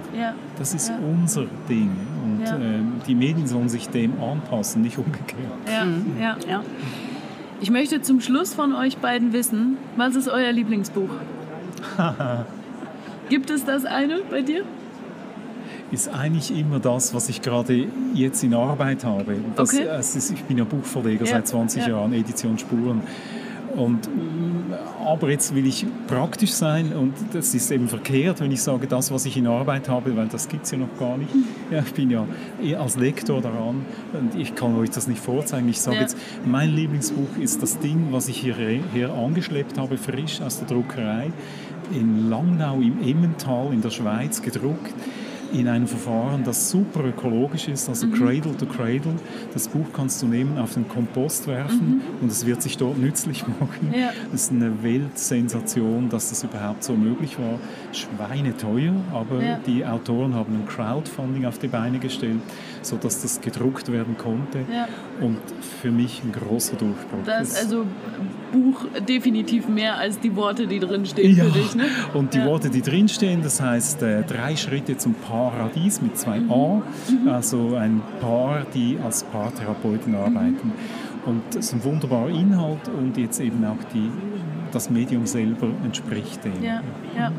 Das 0.59 0.75
ist 0.75 0.93
unser 1.03 1.47
Ding. 1.69 1.91
Und 2.23 2.45
äh, 2.45 2.81
die 3.07 3.15
Medien 3.15 3.47
sollen 3.47 3.71
sich 3.71 3.89
dem 3.89 4.21
anpassen, 4.21 4.83
nicht 4.83 4.99
umgekehrt. 4.99 5.39
Ja, 5.67 5.85
mhm. 5.85 6.05
ja, 6.21 6.37
ja. 6.47 6.63
Ich 7.61 7.71
möchte 7.71 8.03
zum 8.03 8.21
Schluss 8.21 8.53
von 8.53 8.75
euch 8.75 8.99
beiden 8.99 9.33
wissen, 9.33 9.79
was 9.97 10.15
ist 10.15 10.29
euer 10.29 10.53
Lieblingsbuch? 10.53 11.09
Gibt 13.29 13.51
es 13.51 13.65
das 13.65 13.85
eine 13.85 14.21
bei 14.31 14.43
dir? 14.43 14.63
Ist 15.91 16.09
eigentlich 16.09 16.57
immer 16.57 16.81
das, 16.81 17.15
was 17.15 17.29
ich 17.29 17.43
gerade 17.43 17.87
jetzt 18.13 18.43
in 18.45 18.55
Arbeit 18.55 19.05
habe. 19.05 19.37
Das, 19.57 19.73
okay. 19.73 19.87
ist, 19.99 20.31
ich 20.31 20.43
bin 20.45 20.59
ja 20.59 20.65
Buchverleger 20.65 21.25
ja. 21.25 21.33
seit 21.33 21.49
20 21.49 21.83
ja. 21.83 21.89
Jahren, 21.91 22.13
Edition 22.13 22.59
Spuren. 22.59 23.03
Und, 23.75 24.09
aber 25.05 25.31
jetzt 25.31 25.55
will 25.55 25.67
ich 25.67 25.87
praktisch 26.07 26.53
sein 26.53 26.93
und 26.93 27.15
das 27.33 27.55
ist 27.55 27.71
eben 27.71 27.89
verkehrt, 27.89 28.41
wenn 28.41 28.51
ich 28.53 28.63
sage, 28.63 28.87
das, 28.87 29.11
was 29.11 29.25
ich 29.27 29.37
in 29.37 29.47
Arbeit 29.47 29.89
habe, 29.89 30.17
weil 30.17 30.29
das 30.29 30.49
gibt 30.49 30.65
es 30.65 30.73
ja 30.73 30.79
noch 30.79 30.99
gar 30.99 31.17
nicht. 31.17 31.31
Ja, 31.71 31.81
ich 31.81 31.93
bin 31.93 32.11
ja 32.11 32.27
als 32.79 32.97
Lektor 32.97 33.41
daran 33.41 33.85
und 34.13 34.35
ich 34.39 34.55
kann 34.55 34.77
euch 34.77 34.91
das 34.91 35.07
nicht 35.07 35.21
vorzeigen. 35.21 35.69
Ich 35.69 35.81
sage 35.81 35.97
ja. 35.97 36.03
jetzt, 36.03 36.17
mein 36.45 36.71
Lieblingsbuch 36.71 37.37
ist 37.41 37.63
das 37.63 37.79
Ding, 37.79 38.09
was 38.11 38.29
ich 38.29 38.39
hierher 38.39 39.13
angeschleppt 39.15 39.79
habe, 39.79 39.97
frisch 39.99 40.41
aus 40.41 40.59
der 40.59 40.69
Druckerei, 40.69 41.31
in 41.93 42.29
Langnau 42.31 42.81
im 42.81 43.01
Emmental 43.03 43.73
in 43.73 43.81
der 43.81 43.91
Schweiz 43.91 44.43
gedruckt 44.43 44.95
in 45.53 45.69
einem 45.69 45.87
Verfahren, 45.87 46.45
das 46.45 46.71
super 46.71 47.05
ökologisch 47.05 47.69
ist, 47.69 47.89
also 47.89 48.07
mhm. 48.07 48.13
Cradle 48.15 48.57
to 48.57 48.67
Cradle. 48.67 49.15
Das 49.53 49.69
Buch 49.69 49.87
kannst 49.93 50.23
du 50.23 50.27
nehmen, 50.27 50.59
auf 50.59 50.75
den 50.75 50.89
Kompost 50.89 51.47
werfen 51.47 51.97
mhm. 51.97 52.23
und 52.23 52.31
es 52.31 52.47
wird 52.47 52.63
sich 52.63 52.77
dort 52.77 52.99
nützlich 52.99 53.47
machen. 53.47 53.93
Ja. 53.93 54.11
Das 54.33 54.43
ist 54.43 54.53
eine 54.53 54.83
Weltsensation, 54.83 56.09
dass 56.09 56.31
das 56.31 56.43
überhaupt 56.45 56.85
so 56.85 56.95
möglich 56.95 57.39
war. 57.39 57.59
Schweineteuer, 57.93 58.95
aber 59.13 59.43
ja. 59.43 59.61
die 59.67 59.85
Autoren 59.85 60.35
haben 60.35 60.55
ein 60.55 60.67
Crowdfunding 60.67 61.47
auf 61.47 61.59
die 61.59 61.69
Beine 61.69 61.99
gestellt, 61.99 62.41
sodass 62.83 63.23
das 63.23 63.41
gedruckt 63.41 63.91
werden 63.91 64.17
konnte. 64.17 64.61
Ja. 64.73 64.89
Und 65.21 65.39
für 65.83 65.91
mich 65.91 66.23
ein 66.25 66.33
großer 66.33 66.77
Durchbruch. 66.77 67.25
Das 67.25 67.51
ist 67.51 67.59
also 67.59 67.87
Buch 68.53 68.87
definitiv 69.09 69.69
mehr 69.69 69.97
als 69.97 70.21
die 70.21 70.35
Worte, 70.37 70.67
die 70.67 70.79
drinstehen 70.79 71.37
ja. 71.37 71.45
für 71.45 71.51
dich. 71.51 71.75
Ne? 71.75 71.85
Und 72.15 72.35
die 72.35 72.43
Worte, 72.45 72.71
die 72.71 72.83
drinstehen, 72.83 73.43
das 73.43 73.61
heißt 73.61 74.03
äh, 74.03 74.23
drei 74.23 74.57
Schritte 74.57 74.97
zum 74.97 75.15
Paar 75.15 75.36
Paradies 75.37 76.01
mit 76.01 76.17
zwei 76.19 76.41
A, 76.49 76.83
mhm. 77.11 77.29
also 77.29 77.77
ein 77.77 78.03
Paar, 78.21 78.67
die 78.75 78.99
als 79.03 79.25
Paartherapeuten 79.25 80.15
arbeiten. 80.15 80.73
Und 81.25 81.43
es 81.51 81.67
ist 81.67 81.75
ein 81.75 81.85
wunderbarer 81.85 82.31
Inhalt 82.31 82.89
und 82.89 83.17
jetzt 83.17 83.41
eben 83.41 83.65
auch 83.65 83.83
die, 83.93 84.11
das 84.73 84.91
Medium 84.91 85.27
selber 85.27 85.69
entspricht 85.85 86.45
dem. 86.45 86.63
Ja, 86.63 86.83
ja. 87.17 87.33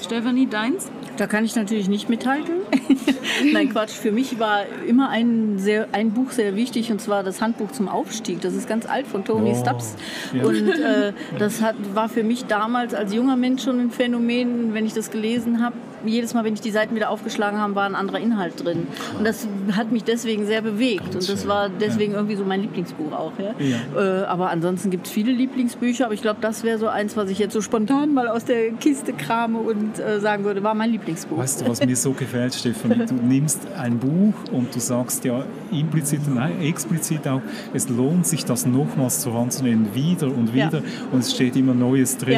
Stefanie, 0.00 0.46
deins? 0.46 0.90
Da 1.16 1.26
kann 1.26 1.44
ich 1.44 1.56
natürlich 1.56 1.88
nicht 1.88 2.08
mithalten. 2.08 2.54
Nein, 3.52 3.70
Quatsch. 3.70 3.90
Für 3.90 4.12
mich 4.12 4.38
war 4.38 4.62
immer 4.86 5.08
ein, 5.08 5.58
sehr, 5.58 5.88
ein 5.92 6.12
Buch 6.12 6.30
sehr 6.30 6.56
wichtig 6.56 6.92
und 6.92 7.00
zwar 7.00 7.22
das 7.22 7.40
Handbuch 7.40 7.72
zum 7.72 7.88
Aufstieg. 7.88 8.40
Das 8.40 8.54
ist 8.54 8.68
ganz 8.68 8.86
alt 8.86 9.06
von 9.06 9.24
Tony 9.24 9.52
oh, 9.52 9.60
Stubbs. 9.60 9.96
Ja. 10.32 10.44
Und 10.44 10.68
äh, 10.68 11.12
das 11.38 11.62
hat, 11.62 11.76
war 11.94 12.08
für 12.08 12.22
mich 12.22 12.46
damals 12.46 12.94
als 12.94 13.14
junger 13.14 13.36
Mensch 13.36 13.64
schon 13.64 13.80
ein 13.80 13.90
Phänomen, 13.90 14.74
wenn 14.74 14.86
ich 14.86 14.92
das 14.92 15.10
gelesen 15.10 15.62
habe 15.62 15.76
jedes 16.04 16.34
Mal, 16.34 16.44
wenn 16.44 16.54
ich 16.54 16.60
die 16.60 16.70
Seiten 16.70 16.94
wieder 16.94 17.10
aufgeschlagen 17.10 17.58
habe, 17.58 17.74
war 17.74 17.84
ein 17.84 17.94
anderer 17.94 18.20
Inhalt 18.20 18.64
drin. 18.64 18.86
Und 19.18 19.26
das 19.26 19.46
hat 19.72 19.92
mich 19.92 20.04
deswegen 20.04 20.46
sehr 20.46 20.62
bewegt. 20.62 21.14
Und 21.14 21.28
das 21.28 21.46
war 21.48 21.68
deswegen 21.68 22.12
ja. 22.12 22.18
irgendwie 22.18 22.36
so 22.36 22.44
mein 22.44 22.60
Lieblingsbuch 22.62 23.12
auch. 23.12 23.32
Ja? 23.38 23.54
ja. 23.58 24.22
Äh, 24.22 24.24
aber 24.24 24.50
ansonsten 24.50 24.90
gibt 24.90 25.06
es 25.06 25.12
viele 25.12 25.32
Lieblingsbücher. 25.32 26.04
Aber 26.04 26.14
ich 26.14 26.22
glaube, 26.22 26.38
das 26.40 26.64
wäre 26.64 26.78
so 26.78 26.88
eins, 26.88 27.16
was 27.16 27.30
ich 27.30 27.38
jetzt 27.38 27.52
so 27.52 27.60
spontan 27.60 28.14
mal 28.14 28.28
aus 28.28 28.44
der 28.44 28.72
Kiste 28.72 29.12
krame 29.12 29.58
und 29.58 29.98
äh, 29.98 30.20
sagen 30.20 30.44
würde, 30.44 30.62
war 30.62 30.74
mein 30.74 30.90
Lieblingsbuch. 30.90 31.05
Weißt 31.30 31.60
du, 31.60 31.68
was 31.68 31.84
mir 31.84 31.96
so 31.96 32.12
gefällt, 32.12 32.54
Stefanie? 32.54 33.06
Du 33.06 33.14
nimmst 33.14 33.60
ein 33.78 33.98
Buch 33.98 34.34
und 34.52 34.74
du 34.74 34.80
sagst 34.80 35.24
ja 35.24 35.44
implizit 35.70 36.20
und 36.26 36.38
explizit 36.60 37.26
auch, 37.28 37.42
es 37.72 37.88
lohnt 37.88 38.26
sich, 38.26 38.44
das 38.44 38.66
nochmals 38.66 39.20
zur 39.20 39.34
Hand 39.34 39.52
zu 39.52 39.62
nehmen, 39.62 39.88
wieder 39.94 40.26
und 40.26 40.52
wieder. 40.52 40.78
Ja. 40.78 40.84
Und 41.12 41.20
es 41.20 41.32
steht 41.32 41.56
immer 41.56 41.74
Neues 41.74 42.16
drin. 42.16 42.34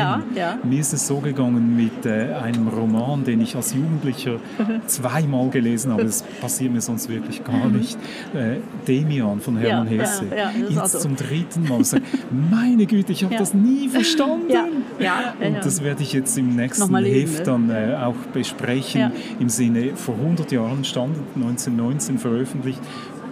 Mir 0.62 0.80
ist 0.80 0.92
es 0.92 1.06
so 1.06 1.18
gegangen 1.18 1.76
mit 1.76 2.04
äh, 2.04 2.34
einem 2.34 2.68
Roman, 2.68 3.24
den 3.24 3.40
ich 3.40 3.56
als 3.56 3.74
Jugendlicher 3.74 4.36
zweimal 4.86 5.48
gelesen 5.50 5.92
habe. 5.92 6.04
Das 6.04 6.22
passiert 6.40 6.72
mir 6.72 6.80
sonst 6.80 7.08
wirklich 7.08 7.42
gar 7.44 7.68
nicht. 7.68 7.98
Äh, 8.34 8.56
Demian 8.86 9.40
von 9.40 9.56
Hermann 9.56 9.90
ja, 9.92 10.02
Hesse. 10.02 10.26
Ja, 10.30 10.36
ja, 10.36 10.82
Jetzt 10.82 10.92
so. 10.92 10.98
zum 11.00 11.16
dritten 11.16 11.66
Mal. 11.68 11.84
Sage, 11.84 12.02
meine 12.30 12.86
Güte, 12.86 13.12
ich 13.12 13.24
habe 13.24 13.36
das 13.36 13.54
nie 13.54 13.88
verstanden. 13.88 14.52
Und 15.40 15.64
das 15.64 15.82
werde 15.82 16.02
ich 16.02 16.12
jetzt 16.12 16.36
im 16.36 16.56
nächsten 16.56 16.94
Heft 16.96 17.38
ne? 17.38 17.44
dann 17.44 17.70
äh, 17.70 17.96
auch 17.96 18.14
besprechen. 18.32 18.57
Im 19.38 19.48
Sinne, 19.48 19.96
vor 19.96 20.14
100 20.14 20.52
Jahren 20.52 20.84
stand 20.84 21.16
1919 21.36 22.18
veröffentlicht 22.18 22.80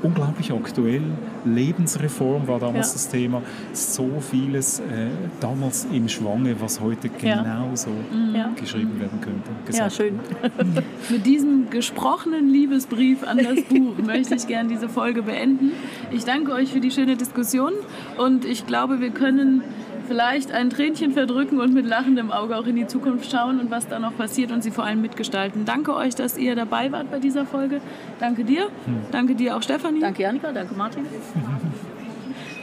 unglaublich 0.03 0.53
aktuell. 0.53 1.03
Lebensreform 1.45 2.47
war 2.47 2.59
damals 2.59 2.89
ja. 2.89 2.93
das 2.95 3.09
Thema. 3.09 3.43
So 3.73 4.21
vieles 4.21 4.81
äh, 4.81 5.09
damals 5.41 5.87
im 5.93 6.09
Schwange, 6.09 6.61
was 6.61 6.81
heute 6.81 7.09
genauso 7.09 7.91
ja. 8.35 8.51
geschrieben 8.59 8.99
werden 9.01 9.21
könnte. 9.21 9.77
Ja, 9.77 9.91
schön. 9.91 10.21
Mit 11.11 11.27
diesem 11.27 11.71
gesprochenen 11.71 12.49
Liebesbrief 12.49 13.27
an 13.27 13.39
das 13.39 13.65
Buch 13.65 13.99
möchte 14.05 14.35
ich 14.35 14.47
gerne 14.47 14.69
diese 14.69 14.89
Folge 14.89 15.23
beenden. 15.23 15.73
Ich 16.11 16.25
danke 16.25 16.53
euch 16.53 16.73
für 16.73 16.81
die 16.81 16.91
schöne 16.91 17.17
Diskussion 17.17 17.73
und 18.19 18.45
ich 18.45 18.67
glaube, 18.67 19.01
wir 19.01 19.11
können 19.11 19.63
vielleicht 20.07 20.53
ein 20.53 20.71
Tränchen 20.71 21.13
verdrücken 21.13 21.61
und 21.61 21.75
mit 21.75 21.87
lachendem 21.87 22.31
Auge 22.31 22.57
auch 22.57 22.67
in 22.67 22.77
die 22.77 22.87
Zukunft 22.87 23.31
schauen 23.31 23.61
und 23.61 23.71
was 23.71 23.89
da 23.89 23.99
noch 23.99 24.17
passiert 24.17 24.53
und 24.53 24.63
sie 24.63 24.71
vor 24.71 24.85
allem 24.85 25.03
mitgestalten. 25.03 25.65
Danke 25.65 25.95
euch, 25.95 26.15
dass 26.15 26.39
ihr 26.39 26.55
dabei 26.55 26.93
wart 26.93 27.11
bei 27.11 27.19
dieser 27.19 27.47
Folge. 27.47 27.81
Danke 28.19 28.45
dir. 28.45 28.65
Hm. 28.65 29.03
Danke 29.13 29.35
dir 29.35 29.57
auch, 29.57 29.63
Stefanie. 29.63 30.01
Danke, 30.01 30.23
Janika. 30.23 30.53
Danke, 30.53 30.75
Martin. 30.75 31.07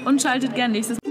Und 0.05 0.21
schaltet 0.21 0.55
gern 0.55 0.71
nächstes 0.71 0.97
Mal. 0.97 1.02